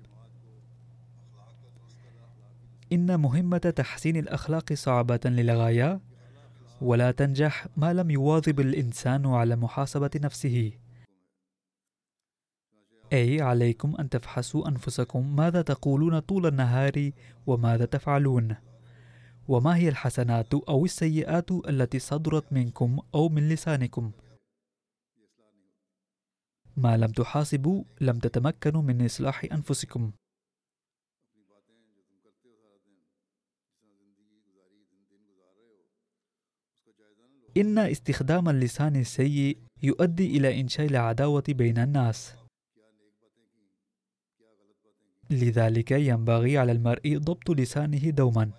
إن 2.93 3.20
مهمة 3.20 3.59
تحسين 3.59 4.16
الأخلاق 4.16 4.72
صعبة 4.72 5.20
للغاية 5.24 6.01
ولا 6.80 7.11
تنجح 7.11 7.66
ما 7.76 7.93
لم 7.93 8.11
يواظب 8.11 8.61
الإنسان 8.61 9.26
على 9.26 9.57
محاسبة 9.57 10.11
نفسه. 10.16 10.72
أي 13.12 13.41
عليكم 13.41 13.97
أن 13.97 14.09
تفحصوا 14.09 14.68
أنفسكم 14.68 15.37
ماذا 15.37 15.62
تقولون 15.62 16.18
طول 16.18 16.47
النهار 16.47 17.11
وماذا 17.47 17.84
تفعلون. 17.84 18.57
وما 19.49 19.76
هي 19.76 19.89
الحسنات 19.89 20.55
أو 20.55 20.84
السيئات 20.84 21.51
التي 21.51 21.99
صدرت 21.99 22.53
منكم 22.53 22.99
أو 23.14 23.28
من 23.28 23.49
لسانكم؟ 23.49 24.12
ما 26.76 26.97
لم 26.97 27.12
تحاسبوا 27.12 27.84
لم 28.01 28.18
تتمكنوا 28.18 28.82
من 28.82 29.05
إصلاح 29.05 29.45
أنفسكم. 29.53 30.12
إن 37.57 37.79
استخدام 37.79 38.49
اللسان 38.49 38.97
السيء 38.97 39.59
يؤدي 39.83 40.37
إلى 40.37 40.61
إنشاء 40.61 40.87
العداوة 40.87 41.45
بين 41.49 41.79
الناس. 41.79 42.35
لذلك 45.31 45.91
ينبغي 45.91 46.59
على 46.59 46.73
المرء 46.73 47.19
ضبط 47.19 47.51
لسانه 47.51 48.11
دوما. 48.11 48.51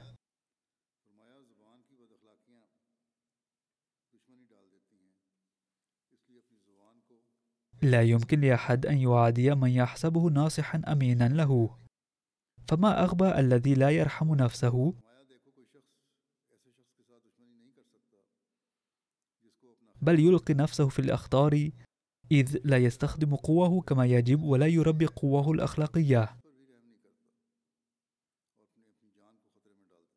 لا 7.82 8.02
يمكن 8.02 8.42
لأحد 8.42 8.86
أن 8.86 8.98
يعادي 8.98 9.56
من 9.56 9.70
يحسبه 9.70 10.30
ناصحا 10.30 10.82
أمينا 10.88 11.28
له. 11.28 11.78
فما 12.68 13.04
أغبى 13.04 13.40
الذي 13.40 13.74
لا 13.74 13.90
يرحم 13.90 14.36
نفسه 14.36 14.94
بل 20.02 20.20
يلقي 20.20 20.54
نفسه 20.54 20.88
في 20.88 21.00
الأخطار 21.00 21.70
إذ 22.32 22.58
لا 22.64 22.78
يستخدم 22.78 23.36
قوه 23.36 23.82
كما 23.82 24.06
يجب 24.06 24.44
ولا 24.44 24.68
يربي 24.68 25.06
قوه 25.06 25.52
الأخلاقية. 25.52 26.38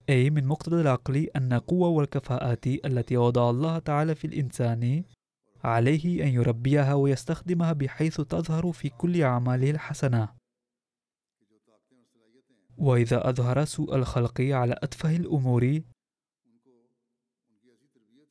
أي 0.09 0.31
من 0.31 0.47
مقتضى 0.47 0.81
العقل 0.81 1.17
أن 1.37 1.53
قوة 1.53 1.89
والكفاءات 1.89 2.67
التي 2.67 3.17
وضع 3.17 3.51
الله 3.51 3.79
تعالى 3.79 4.15
في 4.15 4.27
الإنسان 4.27 5.05
عليه 5.65 6.25
أن 6.25 6.29
يربيها 6.29 6.95
ويستخدمها 6.95 7.73
بحيث 7.73 8.21
تظهر 8.21 8.73
في 8.73 8.89
كل 8.89 9.23
أعماله 9.23 9.71
الحسنة. 9.71 10.29
وإذا 12.79 13.29
أظهر 13.29 13.65
سوء 13.65 13.97
الخلق 13.97 14.41
على 14.41 14.77
أتفه 14.83 15.17
الأمور 15.17 15.81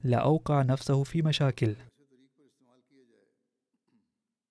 لأوقع 0.03 0.61
نفسه 0.61 1.03
في 1.03 1.21
مشاكل. 1.21 1.75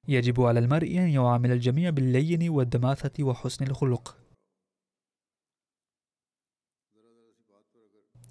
يجب 0.09 0.41
على 0.41 0.61
المرء 0.61 0.89
أن 0.89 1.09
يعامل 1.09 1.53
الجميع 1.53 1.91
باللين 1.91 2.49
والدماثة 2.49 3.25
وحسن 3.25 3.67
الخلق. 3.67 4.19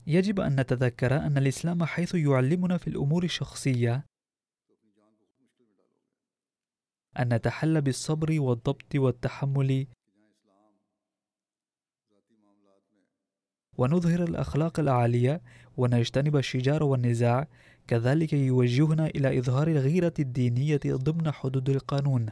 يجب 0.08 0.40
أن 0.40 0.60
نتذكر 0.60 1.18
أن 1.18 1.38
الإسلام 1.38 1.84
حيث 1.84 2.16
يعلمنا 2.16 2.78
في 2.78 2.88
الأمور 2.88 3.24
الشخصية 3.24 4.06
أن 7.20 7.34
نتحلى 7.34 7.82
بالصبر 7.82 8.42
والضبط 8.42 8.96
والتحمل 8.96 9.88
ونظهر 13.78 14.24
الأخلاق 14.24 14.80
العالية 14.80 15.42
ونجتنب 15.78 16.36
الشجار 16.36 16.84
والنزاع 16.84 17.48
كذلك 17.88 18.34
يوجهنا 18.34 19.08
إلى 19.08 19.40
إظهار 19.40 19.68
الغيرة 19.68 20.14
الدينية 20.20 20.80
ضمن 20.86 21.32
حدود 21.32 21.70
القانون. 21.70 22.30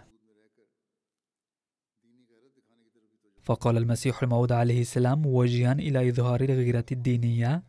فقال 3.43 3.78
المسيح 3.78 4.24
الموعود 4.24 4.52
عليه 4.52 4.82
السلام 4.82 5.22
موجها 5.22 5.72
إلى 5.72 6.10
إظهار 6.10 6.41
الغيرة 6.41 6.86
الدينية 6.91 7.64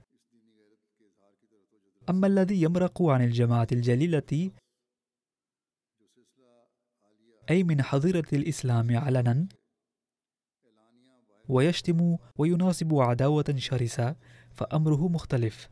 أما 2.09 2.27
الذي 2.27 2.63
يمرق 2.63 3.03
عن 3.03 3.25
الجماعة 3.25 3.67
الجليلة 3.73 4.51
أي 7.51 7.65
من 7.65 7.83
حظيرة 7.83 8.27
الإسلام 8.33 8.97
علنا 8.97 9.49
ويشتم 11.49 12.17
ويناصب 12.39 12.95
عداوة 12.95 13.55
شرسة 13.57 14.17
فأمره 14.51 15.09
مختلف. 15.09 15.69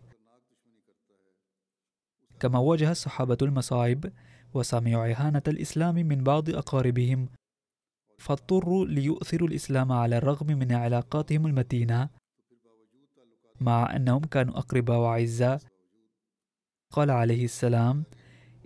كما 2.41 2.59
واجه 2.59 2.91
الصحابة 2.91 3.39
المصاعب 3.43 4.05
وسمعوا 4.55 5.13
إهانة 5.13 5.43
الإسلام 5.49 5.95
من 5.95 6.25
بعض 6.25 6.51
أقاربهم 6.51 7.29
فاضطروا 8.19 8.87
ليؤثروا 8.87 9.49
الإسلام 9.49 9.93
على 9.93 10.19
الرغم 10.19 10.47
من 10.47 10.73
علاقاتهم 10.73 11.47
المتينة 11.47 12.09
مع 13.61 13.97
أنهم 13.97 14.21
كانوا 14.21 14.59
أقرباء 14.59 14.99
وأعزاء. 14.99 15.61
قال 16.91 17.11
عليه 17.11 17.45
السلام 17.45 18.05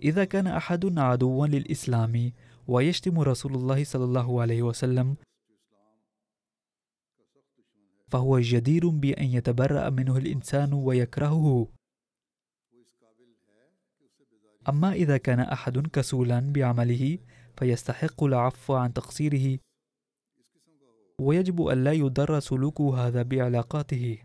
إذا 0.03 0.25
كان 0.25 0.47
أحد 0.47 0.99
عدوا 0.99 1.47
للإسلام 1.47 2.31
ويشتم 2.67 3.19
رسول 3.19 3.55
الله 3.55 3.83
صلى 3.83 4.03
الله 4.03 4.41
عليه 4.41 4.61
وسلم 4.63 5.15
فهو 8.11 8.39
جدير 8.39 8.89
بأن 8.89 9.25
يتبرأ 9.25 9.89
منه 9.89 10.17
الإنسان 10.17 10.73
ويكرهه. 10.73 11.67
أما 14.69 14.93
إذا 14.93 15.17
كان 15.17 15.39
أحد 15.39 15.87
كسولا 15.87 16.39
بعمله 16.39 17.17
فيستحق 17.57 18.23
العفو 18.23 18.73
عن 18.73 18.93
تقصيره. 18.93 19.59
ويجب 21.21 21.61
أن 21.61 21.83
لا 21.83 21.91
يضر 21.91 22.39
سلوكه 22.39 23.07
هذا 23.07 23.21
بعلاقاته. 23.21 24.23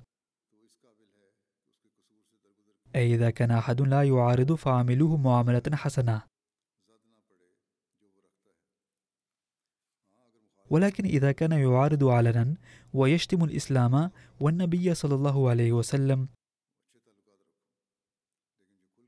أي 2.97 3.15
إذا 3.15 3.31
كان 3.31 3.51
أحد 3.51 3.81
لا 3.81 4.03
يعارض 4.03 4.53
فعاملوه 4.53 5.17
معاملة 5.17 5.63
حسنة. 5.73 6.34
ولكن 10.71 11.05
إذا 11.05 11.33
كان 11.33 11.53
يعارض 11.53 12.05
علنا 12.05 12.55
ويشتم 12.93 13.45
الإسلام 13.45 14.11
والنبي 14.41 14.95
صلى 14.95 15.15
الله 15.15 15.51
عليه 15.51 15.73
وسلم 15.73 16.29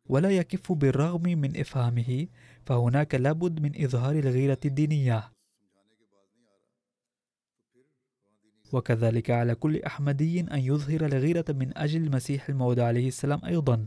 ولا 0.08 0.30
يكف 0.30 0.72
بالرغم 0.72 1.22
من 1.22 1.60
إفهامه 1.60 2.26
فهناك 2.66 3.14
لابد 3.14 3.60
من 3.60 3.84
إظهار 3.84 4.18
الغيرة 4.18 4.58
الدينية. 4.64 5.32
وكذلك 8.72 9.30
على 9.30 9.54
كل 9.54 9.82
أحمدي 9.82 10.40
أن 10.40 10.58
يظهر 10.58 11.06
الغيرة 11.06 11.44
من 11.48 11.78
أجل 11.78 12.02
المسيح 12.02 12.48
الموعود 12.48 12.78
عليه 12.78 13.08
السلام 13.08 13.44
أيضا. 13.44 13.86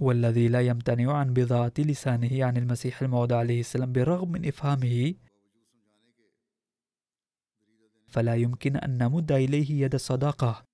والذي 0.00 0.48
لا 0.48 0.60
يمتنع 0.60 1.12
عن 1.12 1.32
بضاعة 1.32 1.72
لسانه 1.78 2.44
عن 2.44 2.56
المسيح 2.56 3.02
الموعود 3.02 3.32
عليه 3.32 3.60
السلام 3.60 3.92
بالرغم 3.92 4.32
من 4.32 4.48
إفهامه 4.48 5.14
فلا 8.08 8.34
يمكن 8.34 8.76
أن 8.76 8.98
نمد 8.98 9.32
إليه 9.32 9.84
يد 9.84 9.94
الصداقة 9.94 10.64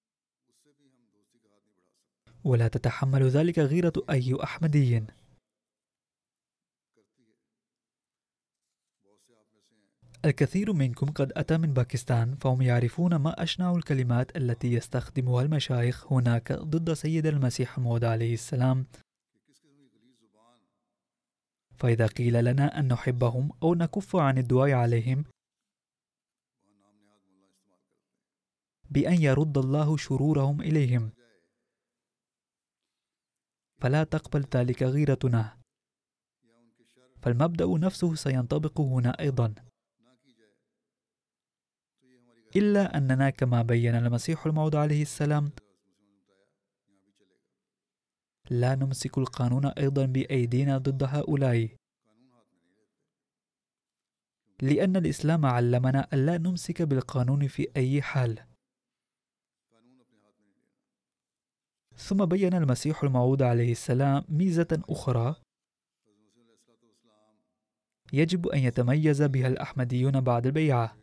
ولا 2.45 2.69
تتحمل 2.69 3.23
ذلك 3.23 3.59
غيرة 3.59 3.93
أي 4.11 4.37
أحمدي. 4.43 5.03
الكثير 10.25 10.73
منكم 10.73 11.07
قد 11.07 11.33
أتى 11.37 11.59
من 11.59 11.73
باكستان 11.73 12.35
فهم 12.35 12.63
يعرفون 12.63 13.17
ما 13.17 13.43
أشنع 13.43 13.75
الكلمات 13.75 14.37
التي 14.37 14.73
يستخدمها 14.73 15.43
المشايخ 15.43 16.13
هناك 16.13 16.53
ضد 16.53 16.93
سيد 16.93 17.27
المسيح 17.27 17.79
موعود 17.79 18.05
عليه 18.05 18.35
السلام. 18.35 18.87
فإذا 21.81 22.07
قيل 22.07 22.45
لنا 22.45 22.79
أن 22.79 22.89
نحبهم 22.89 23.51
أو 23.63 23.75
نكف 23.75 24.17
عن 24.17 24.39
الدعاء 24.39 24.73
عليهم 24.73 25.25
بأن 28.91 29.23
يرد 29.23 29.59
الله 29.59 29.97
شرورهم 29.97 30.61
إليهم. 30.61 31.11
فلا 33.81 34.05
تقبل 34.05 34.45
ذلك 34.55 34.83
غيرتنا. 34.83 35.57
فالمبدأ 37.23 37.67
نفسه 37.67 38.15
سينطبق 38.15 38.81
هنا 38.81 39.21
أيضا. 39.21 39.55
إلا 42.57 42.97
أننا 42.97 43.31
كما 43.31 43.63
بين 43.63 43.95
المسيح 43.95 44.47
الموعود 44.47 44.75
عليه 44.75 45.03
السلام 45.03 45.53
لا 48.51 48.75
نمسك 48.75 49.19
القانون 49.19 49.67
أيضا 49.67 50.07
بأيدينا 50.07 50.79
ضد 50.79 51.03
هؤلاء. 51.03 51.69
لأن 54.63 54.97
الإسلام 54.97 55.47
علمنا 55.47 56.09
ألا 56.13 56.39
نمسك 56.39 56.83
بالقانون 56.83 57.49
في 57.49 57.69
أي 57.77 58.03
حال. 58.03 58.39
ثم 61.97 62.25
بين 62.25 62.55
المسيح 62.55 63.05
الموعود 63.05 63.43
عليه 63.43 63.73
السلام 63.73 64.25
ميزة 64.29 64.83
أخرى. 64.89 65.35
يجب 68.13 68.47
أن 68.47 68.59
يتميز 68.59 69.23
بها 69.23 69.49
الأحمديون 69.49 70.21
بعد 70.21 70.47
البيعة 70.47 70.97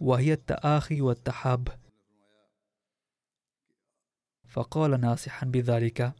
وهي 0.00 0.32
التآخي 0.32 1.00
والتحاب. 1.00 1.81
فقال 4.52 5.00
ناصحا 5.00 5.46
بذلك 5.46 6.12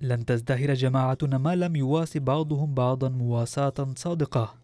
لن 0.00 0.24
تزدهر 0.24 0.74
جماعتنا 0.74 1.38
ما 1.38 1.56
لم 1.56 1.76
يواسي 1.76 2.18
بعضهم 2.18 2.74
بعضا 2.74 3.08
مواساة 3.08 3.74
صادقة. 3.96 4.58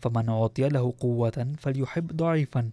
فمن 0.00 0.28
أعطي 0.28 0.68
له 0.68 0.94
قوة 1.00 1.54
فليحب 1.58 2.06
ضعيفا. 2.16 2.70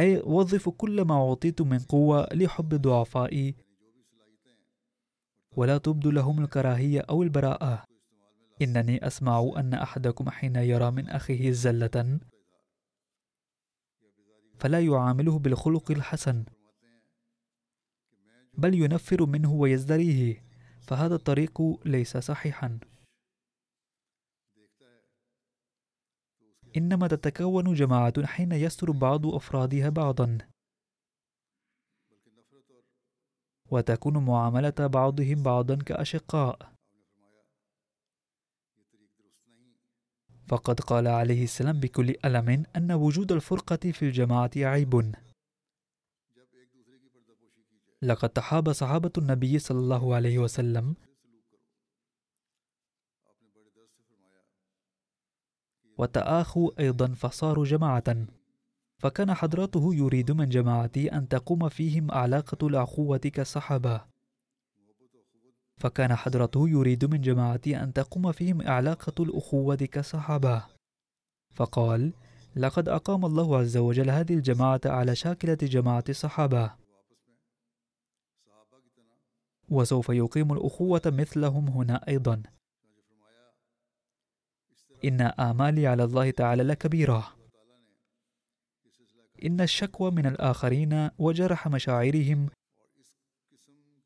أي 0.00 0.18
وظفوا 0.18 0.72
كل 0.72 1.02
ما 1.02 1.14
أعطيتم 1.28 1.68
من 1.68 1.78
قوة 1.78 2.28
لحب 2.32 2.72
الضعفاء 2.72 3.54
ولا 5.56 5.78
تبدوا 5.78 6.12
لهم 6.12 6.44
الكراهية 6.44 7.00
أو 7.00 7.22
البراءة. 7.22 7.89
إنني 8.62 9.06
أسمع 9.06 9.52
أن 9.56 9.74
أحدكم 9.74 10.30
حين 10.30 10.56
يرى 10.56 10.90
من 10.90 11.08
أخيه 11.08 11.50
زلة 11.50 12.20
فلا 14.58 14.80
يعامله 14.80 15.38
بالخلق 15.38 15.90
الحسن 15.90 16.44
بل 18.54 18.74
ينفر 18.74 19.26
منه 19.26 19.52
ويزدريه 19.52 20.44
فهذا 20.80 21.14
الطريق 21.14 21.62
ليس 21.84 22.16
صحيحا. 22.16 22.78
إنما 26.76 27.08
تتكون 27.08 27.74
جماعة 27.74 28.26
حين 28.26 28.52
يستر 28.52 28.90
بعض 28.90 29.26
أفرادها 29.26 29.88
بعضا. 29.88 30.38
وتكون 33.70 34.24
معاملة 34.24 34.74
بعضهم 34.78 35.42
بعضا 35.42 35.76
كأشقاء. 35.76 36.79
فقد 40.50 40.80
قال 40.80 41.08
عليه 41.08 41.44
السلام 41.44 41.80
بكل 41.80 42.14
ألم 42.24 42.64
أن 42.76 42.92
وجود 42.92 43.32
الفرقة 43.32 43.76
في 43.92 44.02
الجماعة 44.02 44.50
عيب. 44.56 45.14
لقد 48.02 48.28
تحاب 48.28 48.72
صحابة 48.72 49.12
النبي 49.18 49.58
صلى 49.58 49.78
الله 49.78 50.14
عليه 50.14 50.38
وسلم. 50.38 50.94
وتآخوا 55.98 56.70
أيضا 56.80 57.08
فصاروا 57.08 57.64
جماعة. 57.64 58.26
فكان 58.98 59.34
حضرته 59.34 59.94
يريد 59.94 60.30
من 60.30 60.48
جماعته 60.48 61.08
أن 61.12 61.28
تقوم 61.28 61.68
فيهم 61.68 62.10
علاقة 62.10 62.66
الأخوة 62.66 63.18
كالصحابة 63.18 64.09
فكان 65.80 66.14
حضرته 66.14 66.68
يريد 66.68 67.04
من 67.04 67.20
جماعته 67.20 67.82
أن 67.82 67.92
تقوم 67.92 68.32
فيهم 68.32 68.68
علاقة 68.68 69.22
الأخوة 69.22 69.76
كالصحابة 69.76 70.64
فقال 71.54 72.12
لقد 72.56 72.88
أقام 72.88 73.24
الله 73.24 73.58
عز 73.58 73.76
وجل 73.76 74.10
هذه 74.10 74.34
الجماعة 74.34 74.80
على 74.84 75.16
شاكلة 75.16 75.54
جماعة 75.54 76.04
الصحابة 76.08 76.72
وسوف 79.68 80.08
يقيم 80.08 80.52
الأخوة 80.52 81.02
مثلهم 81.06 81.68
هنا 81.68 82.08
أيضا. 82.08 82.42
إن 85.04 85.20
آمالي 85.20 85.86
على 85.86 86.04
الله 86.04 86.30
تعالى 86.30 86.62
لكبيرة. 86.62 87.34
إن 89.44 89.60
الشكوى 89.60 90.10
من 90.10 90.26
الآخرين 90.26 91.10
وجرح 91.18 91.68
مشاعرهم 91.68 92.48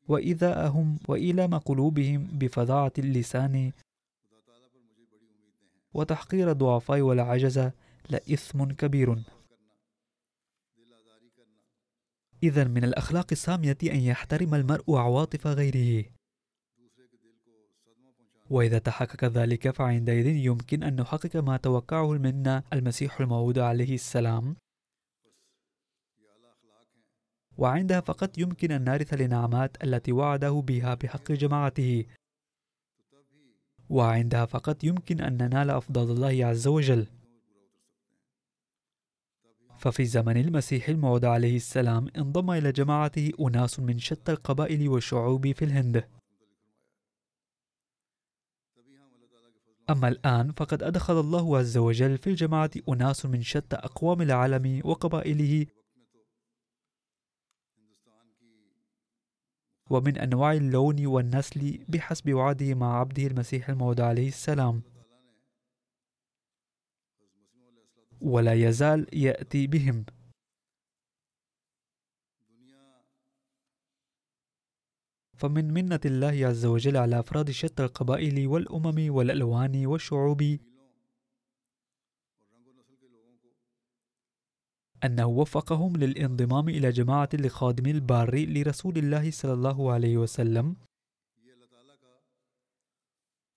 وإيذاءهم 0.07 0.99
وإيلام 1.07 1.57
قلوبهم 1.57 2.27
بفظاعة 2.33 2.93
اللسان 2.97 3.71
وتحقير 5.93 6.51
الضعفاء 6.51 7.01
والعجز 7.01 7.71
لإثم 8.09 8.63
كبير. 8.63 9.23
إذا 12.43 12.63
من 12.63 12.83
الأخلاق 12.83 13.27
السامية 13.31 13.77
أن 13.83 13.99
يحترم 13.99 14.55
المرء 14.55 14.95
عواطف 14.95 15.47
غيره. 15.47 16.05
وإذا 18.49 18.77
تحقق 18.77 19.25
ذلك 19.25 19.71
فعندئذ 19.71 20.27
يمكن 20.27 20.83
أن 20.83 20.95
نحقق 20.95 21.35
ما 21.35 21.57
توقعه 21.57 22.11
منا 22.11 22.63
المسيح 22.73 23.21
الموعود 23.21 23.59
عليه 23.59 23.93
السلام. 23.93 24.55
وعندها 27.57 27.99
فقط 27.99 28.37
يمكن 28.37 28.71
أن 28.71 28.83
نرث 28.83 29.13
الإنعامات 29.13 29.83
التي 29.83 30.11
وعده 30.11 30.51
بها 30.51 30.93
بحق 30.93 31.31
جماعته. 31.31 32.05
وعندها 33.89 34.45
فقط 34.45 34.83
يمكن 34.83 35.21
أن 35.21 35.33
ننال 35.33 35.69
أفضل 35.69 36.11
الله 36.11 36.45
عز 36.45 36.67
وجل. 36.67 37.07
ففي 39.77 40.05
زمن 40.05 40.37
المسيح 40.37 40.89
الموعود 40.89 41.25
عليه 41.25 41.55
السلام 41.55 42.07
انضم 42.17 42.51
إلى 42.51 42.71
جماعته 42.71 43.31
أناس 43.39 43.79
من 43.79 43.99
شتى 43.99 44.31
القبائل 44.31 44.89
والشعوب 44.89 45.51
في 45.51 45.65
الهند. 45.65 46.03
أما 49.89 50.07
الآن 50.07 50.51
فقد 50.51 50.83
أدخل 50.83 51.19
الله 51.19 51.57
عز 51.57 51.77
وجل 51.77 52.17
في 52.17 52.29
الجماعة 52.29 52.71
أناس 52.89 53.25
من 53.25 53.41
شتى 53.41 53.75
أقوام 53.75 54.21
العالم 54.21 54.81
وقبائله 54.85 55.65
ومن 59.89 60.17
أنواع 60.17 60.53
اللون 60.53 61.05
والنسل 61.05 61.85
بحسب 61.89 62.33
وعده 62.33 62.73
مع 62.73 62.99
عبده 62.99 63.23
المسيح 63.23 63.69
الموعود 63.69 64.01
عليه 64.01 64.27
السلام. 64.27 64.81
ولا 68.21 68.53
يزال 68.53 69.07
يأتي 69.13 69.67
بهم. 69.67 70.05
فمن 75.37 75.73
منة 75.73 75.99
الله 76.05 76.47
عز 76.47 76.65
وجل 76.65 76.97
على 76.97 77.19
أفراد 77.19 77.51
شتى 77.51 77.83
القبائل 77.83 78.47
والأمم 78.47 79.15
والألوان 79.15 79.85
والشعوب 79.85 80.57
أنه 85.05 85.25
وفقهم 85.25 85.97
للانضمام 85.97 86.69
إلى 86.69 86.91
جماعة 86.91 87.29
الخادم 87.33 87.85
البار 87.85 88.45
لرسول 88.45 88.97
الله 88.97 89.31
صلى 89.31 89.53
الله 89.53 89.91
عليه 89.91 90.17
وسلم 90.17 90.75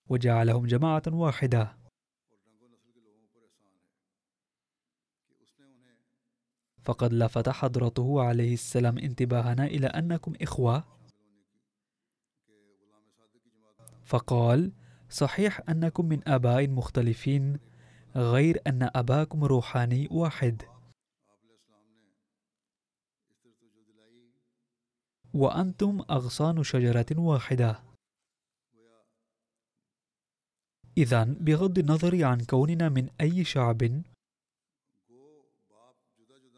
وجعلهم 0.09 0.65
جماعة 0.65 1.03
واحدة. 1.07 1.75
فقد 6.83 7.13
لفت 7.13 7.49
حضرته 7.49 8.21
عليه 8.21 8.53
السلام 8.53 8.97
انتباهنا 8.97 9.65
إلى 9.65 9.87
أنكم 9.87 10.33
إخوة. 10.41 10.83
فقال 14.05 14.71
صحيح 15.09 15.61
أنكم 15.69 16.05
من 16.05 16.27
آباء 16.27 16.67
مختلفين 16.67 17.59
غير 18.15 18.61
أن 18.67 18.89
أباكم 18.95 19.43
روحاني 19.43 20.07
واحد. 20.11 20.61
وأنتم 25.33 26.01
أغصان 26.09 26.63
شجرة 26.63 27.05
واحدة. 27.19 27.83
إذا 30.97 31.23
بغض 31.23 31.79
النظر 31.79 32.23
عن 32.25 32.41
كوننا 32.41 32.89
من 32.89 33.09
أي 33.21 33.43
شعب 33.43 34.01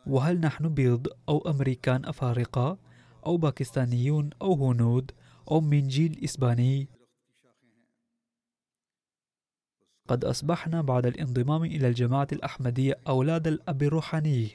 وهل 0.08 0.40
نحن 0.40 0.74
بيض 0.74 1.08
أو 1.30 1.38
أمريكان 1.50 2.06
أفارقة 2.06 2.78
أو 3.26 3.38
باكستانيون 3.38 4.30
أو 4.42 4.54
هنود 4.54 5.12
أو 5.52 5.62
من 5.62 5.88
جيل 5.88 6.24
إسباني؟ 6.24 6.88
قد 10.08 10.26
أصبحنا 10.26 10.82
بعد 10.82 11.06
الانضمام 11.06 11.64
إلى 11.64 11.88
الجماعة 11.88 12.28
الأحمدية 12.32 13.00
أولاد 13.08 13.48
الأب 13.48 13.84
الروحاني. 13.84 14.50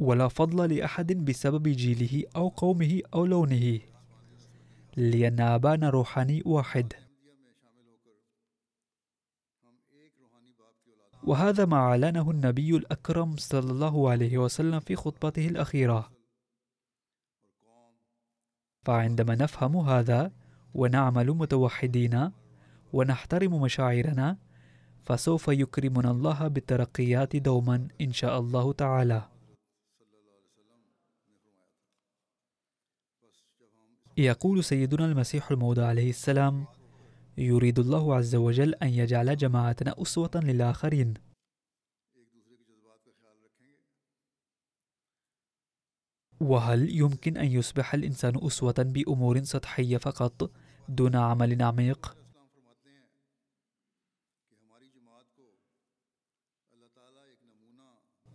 ولا 0.00 0.28
فضل 0.28 0.76
لأحد 0.76 1.12
بسبب 1.12 1.68
جيله 1.68 2.24
أو 2.36 2.48
قومه 2.48 3.00
أو 3.14 3.26
لونه. 3.26 3.80
لأن 4.96 5.40
أبانا 5.40 5.90
روحاني 5.90 6.42
واحد. 6.46 6.92
وهذا 11.24 11.64
ما 11.64 11.76
أعلنه 11.76 12.30
النبي 12.30 12.76
الأكرم 12.76 13.36
صلى 13.36 13.70
الله 13.70 14.10
عليه 14.10 14.38
وسلم 14.38 14.80
في 14.80 14.96
خطبته 14.96 15.48
الأخيرة. 15.48 16.10
فعندما 18.84 19.34
نفهم 19.34 19.76
هذا 19.76 20.32
ونعمل 20.74 21.30
متوحدين 21.30 22.30
ونحترم 22.92 23.62
مشاعرنا 23.62 24.36
فسوف 25.04 25.48
يكرمنا 25.48 26.10
الله 26.10 26.48
بالترقيات 26.48 27.36
دوما 27.36 27.88
إن 28.00 28.12
شاء 28.12 28.38
الله 28.40 28.72
تعالى. 28.72 29.39
يقول 34.16 34.64
سيدنا 34.64 35.06
المسيح 35.06 35.50
الموعود 35.50 35.78
عليه 35.78 36.10
السلام 36.10 36.66
يريد 37.38 37.78
الله 37.78 38.14
عز 38.14 38.34
وجل 38.34 38.74
أن 38.74 38.88
يجعل 38.88 39.36
جماعتنا 39.36 39.94
أسوة 40.02 40.30
للآخرين 40.34 41.14
وهل 46.40 46.96
يمكن 46.96 47.36
أن 47.36 47.46
يصبح 47.46 47.94
الإنسان 47.94 48.46
أسوة 48.46 48.74
بأمور 48.78 49.44
سطحية 49.44 49.96
فقط 49.96 50.50
دون 50.88 51.16
عمل 51.16 51.62
عميق؟ 51.62 52.16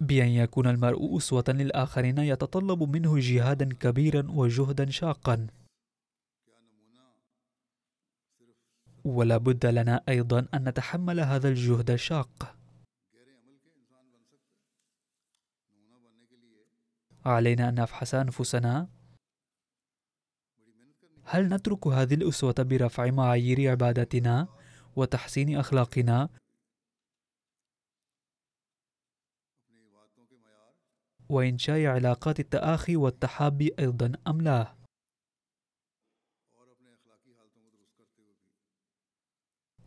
بأن 0.01 0.27
يكون 0.27 0.67
المرء 0.67 1.17
أسوة 1.17 1.43
للآخرين 1.47 2.17
يتطلب 2.17 2.83
منه 2.83 3.19
جهادا 3.19 3.69
كبيرا 3.73 4.31
وجهدا 4.31 4.89
شاقا 4.89 5.47
ولا 9.05 9.37
بد 9.37 9.65
لنا 9.65 10.03
أيضا 10.09 10.47
أن 10.53 10.69
نتحمل 10.69 11.19
هذا 11.19 11.49
الجهد 11.49 11.91
الشاق. 11.91 12.55
علينا 17.25 17.69
أن 17.69 17.75
نفحص 17.75 18.15
أنفسنا. 18.15 18.87
هل 21.23 21.49
نترك 21.49 21.87
هذه 21.87 22.13
الأسوة 22.13 22.55
برفع 22.59 23.11
معايير 23.11 23.71
عبادتنا 23.71 24.47
وتحسين 24.95 25.57
أخلاقنا؟ 25.57 26.29
وإنشاء 31.29 31.85
علاقات 31.85 32.39
التآخي 32.39 32.95
والتحاب 32.95 33.61
أيضا 33.61 34.11
أم 34.27 34.41
لا؟ 34.41 34.74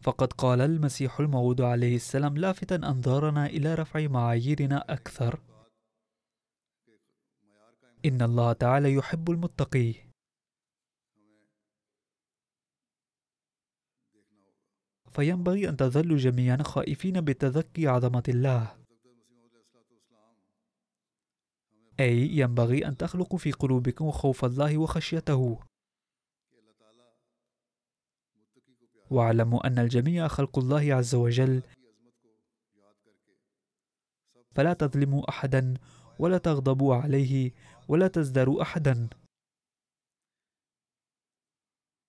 فقد 0.01 0.33
قال 0.33 0.61
المسيح 0.61 1.21
الموعود 1.21 1.61
عليه 1.61 1.97
السلام 1.97 2.39
لافتا 2.39 2.75
أنظارنا 2.77 3.47
إلى 3.47 3.75
رفع 3.75 4.07
معاييرنا 4.07 4.85
أكثر. 4.93 5.41
إن 8.05 8.23
الله 8.23 8.53
تعالى 8.53 8.95
يحب 8.95 9.31
المتقي. 9.31 9.95
فينبغي 15.13 15.69
أن 15.69 15.77
تظلوا 15.77 16.19
جميعا 16.19 16.63
خائفين 16.63 17.21
بتذكي 17.21 17.89
عظمة 17.89 18.23
الله. 18.29 18.79
أي 22.01 22.39
ينبغي 22.39 22.87
أن 22.87 22.97
تخلقوا 22.97 23.39
في 23.39 23.53
قلوبكم 23.53 24.11
خوف 24.11 24.45
الله 24.45 24.79
وخشيته. 24.79 25.68
واعلموا 29.11 29.67
أن 29.67 29.79
الجميع 29.79 30.29
خلق 30.29 30.59
الله 30.59 30.95
عز 30.95 31.15
وجل. 31.15 31.63
فلا 34.55 34.73
تظلموا 34.73 35.29
أحدا 35.29 35.75
ولا 36.19 36.39
تغضبوا 36.39 36.95
عليه 36.95 37.53
ولا 37.89 38.09
تزدروا 38.09 38.63
أحدا. 38.63 39.09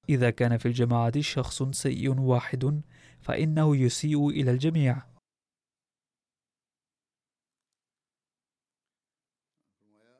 إذا 0.10 0.30
كان 0.30 0.58
في 0.58 0.66
الجماعة 0.66 1.22
شخص 1.22 1.64
سيء 1.64 2.20
واحد 2.20 2.82
فإنه 3.22 3.78
يسيء 3.78 4.30
إلى 4.30 4.52
الجميع. 4.52 5.06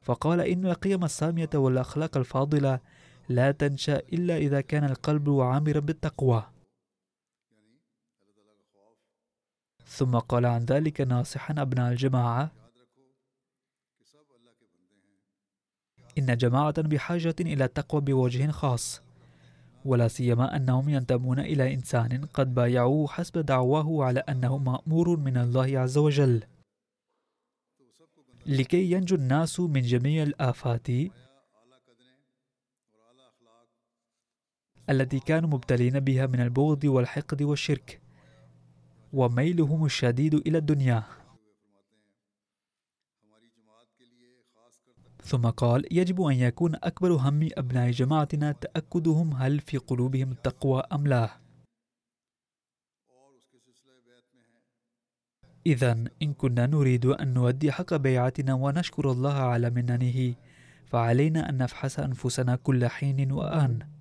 فقال 0.02 0.42
إن 0.42 0.66
القيم 0.66 1.04
السامية 1.04 1.50
والأخلاق 1.54 2.18
الفاضلة 2.18 2.80
لا 3.30 3.52
تنشأ 3.52 3.98
إلا 3.98 4.38
إذا 4.38 4.62
كان 4.62 4.84
القلب 4.84 5.30
عامرا 5.30 5.80
بالتقوى. 5.80 6.59
ثم 9.90 10.18
قال 10.18 10.46
عن 10.46 10.66
ذلك 10.66 11.02
ناصحا 11.02 11.56
أبناء 11.58 11.92
الجماعة. 11.92 12.52
إن 16.18 16.38
جماعة 16.38 16.82
بحاجة 16.82 17.36
إلى 17.40 17.66
التقوى 17.66 18.02
بوجه 18.02 18.52
خاص 18.52 19.02
ولا 19.86 20.08
سيما 20.08 20.56
أنهم 20.56 20.90
ينتمون 20.90 21.40
إلى 21.40 21.74
إنسان 21.74 22.26
قد 22.26 22.54
بايعوه 22.54 23.08
حسب 23.08 23.38
دعواه 23.38 24.04
على 24.04 24.20
أنه 24.20 24.58
مأمور 24.58 25.18
من 25.18 25.38
الله 25.38 25.80
عز 25.80 25.98
وجل. 25.98 26.44
لكي 28.46 28.92
ينجو 28.92 29.16
الناس 29.16 29.60
من 29.60 29.82
جميع 29.82 30.24
الآفات 30.24 30.88
التي 34.90 35.20
كانوا 35.20 35.50
مبتلين 35.50 36.00
بها 36.00 36.26
من 36.26 36.40
البغض 36.42 36.84
والحقد 36.84 37.42
والشرك. 37.42 38.02
وميلهم 39.14 39.86
الشديد 39.86 40.34
إلى 40.34 40.58
الدنيا. 40.58 41.04
ثم 45.24 45.50
قال 45.50 45.86
يجب 45.92 46.22
أن 46.22 46.36
يكون 46.36 46.76
أكبر 46.76 47.12
هم 47.12 47.50
أبناء 47.58 47.92
جماعتنا 47.92 48.52
تأكدهم 48.52 49.34
هل 49.34 49.60
في 49.60 49.78
قلوبهم 49.78 50.32
التقوى 50.32 50.84
أم 50.94 51.08
لا. 51.08 51.30
إذا 55.66 55.92
إن 56.22 56.34
كنا 56.34 56.66
نريد 56.66 57.06
أن 57.06 57.34
نؤدي 57.34 57.72
حق 57.72 57.96
بيعتنا 57.96 58.54
ونشكر 58.54 59.12
الله 59.12 59.34
على 59.34 59.70
مننه 59.70 60.36
فعلينا 60.86 61.50
أن 61.50 61.58
نفحص 61.58 62.00
أنفسنا 62.00 62.56
كل 62.56 62.88
حين 62.88 63.32
وآن. 63.32 63.99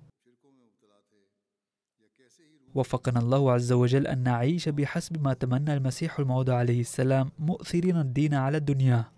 وفقنا 2.75 3.19
الله 3.19 3.51
عز 3.51 3.71
وجل 3.71 4.07
أن 4.07 4.23
نعيش 4.23 4.69
بحسب 4.69 5.23
ما 5.23 5.33
تمنى 5.33 5.73
المسيح 5.73 6.19
الموعود 6.19 6.49
عليه 6.49 6.81
السلام 6.81 7.31
مؤثرين 7.39 7.97
الدين 7.97 8.33
على 8.33 8.57
الدنيا. 8.57 9.11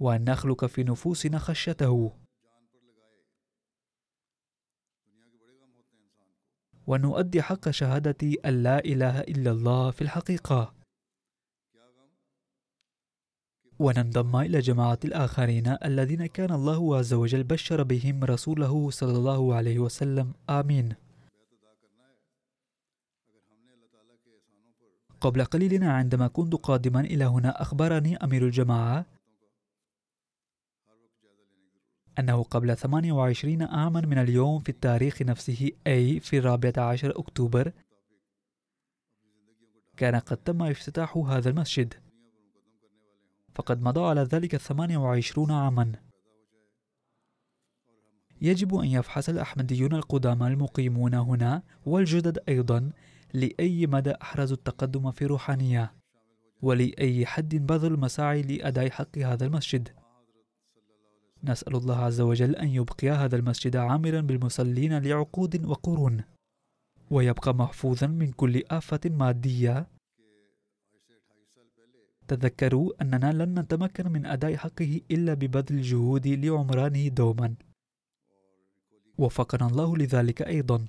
وأن 0.00 0.24
نخلق 0.24 0.64
في 0.64 0.84
نفوسنا 0.84 1.38
خشيته. 1.38 2.12
ونؤدي 6.86 7.42
حق 7.42 7.70
شهادة 7.70 8.36
أن 8.44 8.62
لا 8.62 8.78
إله 8.78 9.20
إلا 9.20 9.50
الله 9.50 9.90
في 9.90 10.02
الحقيقة. 10.02 10.77
وننضم 13.78 14.36
إلى 14.36 14.58
جماعة 14.58 14.98
الآخرين 15.04 15.76
الذين 15.84 16.26
كان 16.26 16.52
الله 16.52 16.96
عز 16.96 17.14
وجل 17.14 17.44
بشر 17.44 17.82
بهم 17.82 18.24
رسوله 18.24 18.90
صلى 18.90 19.12
الله 19.12 19.54
عليه 19.54 19.78
وسلم. 19.78 20.32
آمين. 20.50 20.94
قبل 25.20 25.44
قليل 25.44 25.84
عندما 25.84 26.28
كنت 26.28 26.54
قادما 26.54 27.00
إلى 27.00 27.24
هنا 27.24 27.62
أخبرني 27.62 28.16
أمير 28.16 28.42
الجماعة 28.46 29.06
أنه 32.18 32.42
قبل 32.42 32.76
28 32.76 33.62
عاما 33.62 34.00
من 34.00 34.18
اليوم 34.18 34.60
في 34.60 34.68
التاريخ 34.68 35.22
نفسه 35.22 35.70
أي 35.86 36.20
في 36.20 36.38
الرابع 36.38 36.72
عشر 36.76 37.18
أكتوبر 37.18 37.72
كان 39.96 40.16
قد 40.16 40.36
تم 40.36 40.62
افتتاح 40.62 41.16
هذا 41.16 41.50
المسجد. 41.50 42.07
فقد 43.54 43.82
مضى 43.82 44.00
على 44.00 44.20
ذلك 44.20 44.56
28 44.56 45.50
عاما. 45.50 45.92
يجب 48.40 48.74
أن 48.74 48.86
يفحص 48.86 49.28
الأحمديون 49.28 49.94
القدامى 49.94 50.46
المقيمون 50.46 51.14
هنا 51.14 51.62
والجدد 51.86 52.38
أيضا 52.48 52.90
لأي 53.34 53.86
مدى 53.86 54.12
أحرزوا 54.22 54.56
التقدم 54.56 55.10
في 55.10 55.26
روحانية 55.26 55.94
ولأي 56.62 57.26
حد 57.26 57.54
بذل 57.54 57.92
المساعي 57.92 58.42
لأداء 58.42 58.90
حق 58.90 59.18
هذا 59.18 59.46
المسجد. 59.46 59.88
نسأل 61.44 61.76
الله 61.76 61.96
عز 61.96 62.20
وجل 62.20 62.56
أن 62.56 62.68
يبقي 62.68 63.10
هذا 63.10 63.36
المسجد 63.36 63.76
عامرا 63.76 64.20
بالمصلين 64.20 64.98
لعقود 64.98 65.66
وقرون 65.66 66.24
ويبقى 67.10 67.54
محفوظا 67.54 68.06
من 68.06 68.32
كل 68.32 68.62
آفة 68.70 69.00
مادية 69.04 69.86
تذكروا 72.28 73.02
أننا 73.02 73.32
لن 73.32 73.58
نتمكن 73.58 74.12
من 74.12 74.26
أداء 74.26 74.56
حقه 74.56 75.00
إلا 75.10 75.34
ببذل 75.34 75.76
الجهود 75.76 76.26
لعمرانه 76.28 77.08
دوما. 77.08 77.54
وفقنا 79.18 79.66
الله 79.66 79.96
لذلك 79.96 80.42
أيضا. 80.42 80.86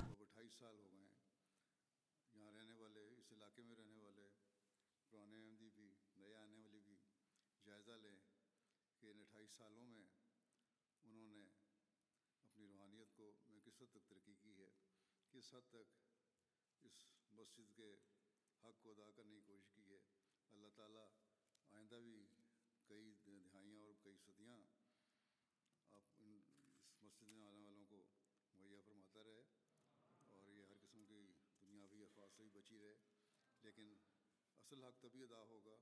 حق 34.89 35.01
تبھی 35.01 35.23
ادا 35.23 35.37
ہوگا 35.37 35.75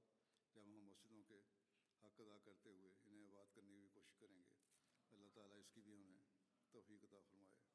جب 0.54 0.62
ہم 0.62 0.86
مسجدوں 0.86 1.24
کے 1.28 1.40
حق 2.04 2.20
ادا 2.20 2.38
کرتے 2.46 2.70
ہوئے 2.70 2.92
انہیں 3.06 3.28
آباد 3.28 3.56
کرنے 3.56 3.78
کی 3.82 3.88
کوشش 3.94 4.16
کریں 4.20 4.38
گے۔ 4.38 4.50
اللہ 5.12 5.28
تعالیٰ 5.34 5.60
اس 5.60 5.70
کی 5.74 5.82
بھی 5.82 5.96
ہمیں 5.96 6.18
توفیق 6.72 7.04
عطا 7.04 7.20
فرمائے۔ 7.28 7.68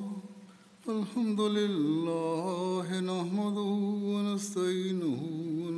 الحمد 0.87 1.41
لله 1.41 3.01
نحمده 3.01 3.73
ونستعينه 4.09 5.36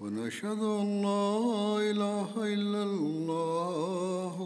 ونشهد 0.00 0.62
أن 0.62 1.02
لا 1.02 1.78
إله 1.90 2.30
إلا 2.54 2.82
الله. 2.82 4.36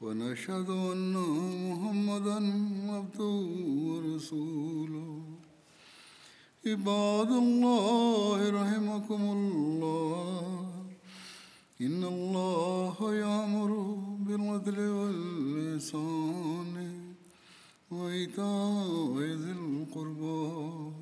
ونشهد 0.00 0.70
أن 0.70 1.14
محمدا 1.68 2.38
عبده 2.96 3.36
ورسوله. 3.88 5.22
عباد 6.66 7.30
الله 7.30 8.38
رحمكم 8.62 9.22
الله. 9.36 10.66
إن 11.80 12.04
الله 12.04 13.14
يأمر 13.14 13.70
بالعدل 14.26 14.78
والإحسان 14.98 16.74
وإيتاء 17.90 19.18
ذي 19.18 19.52
القربى. 19.52 21.01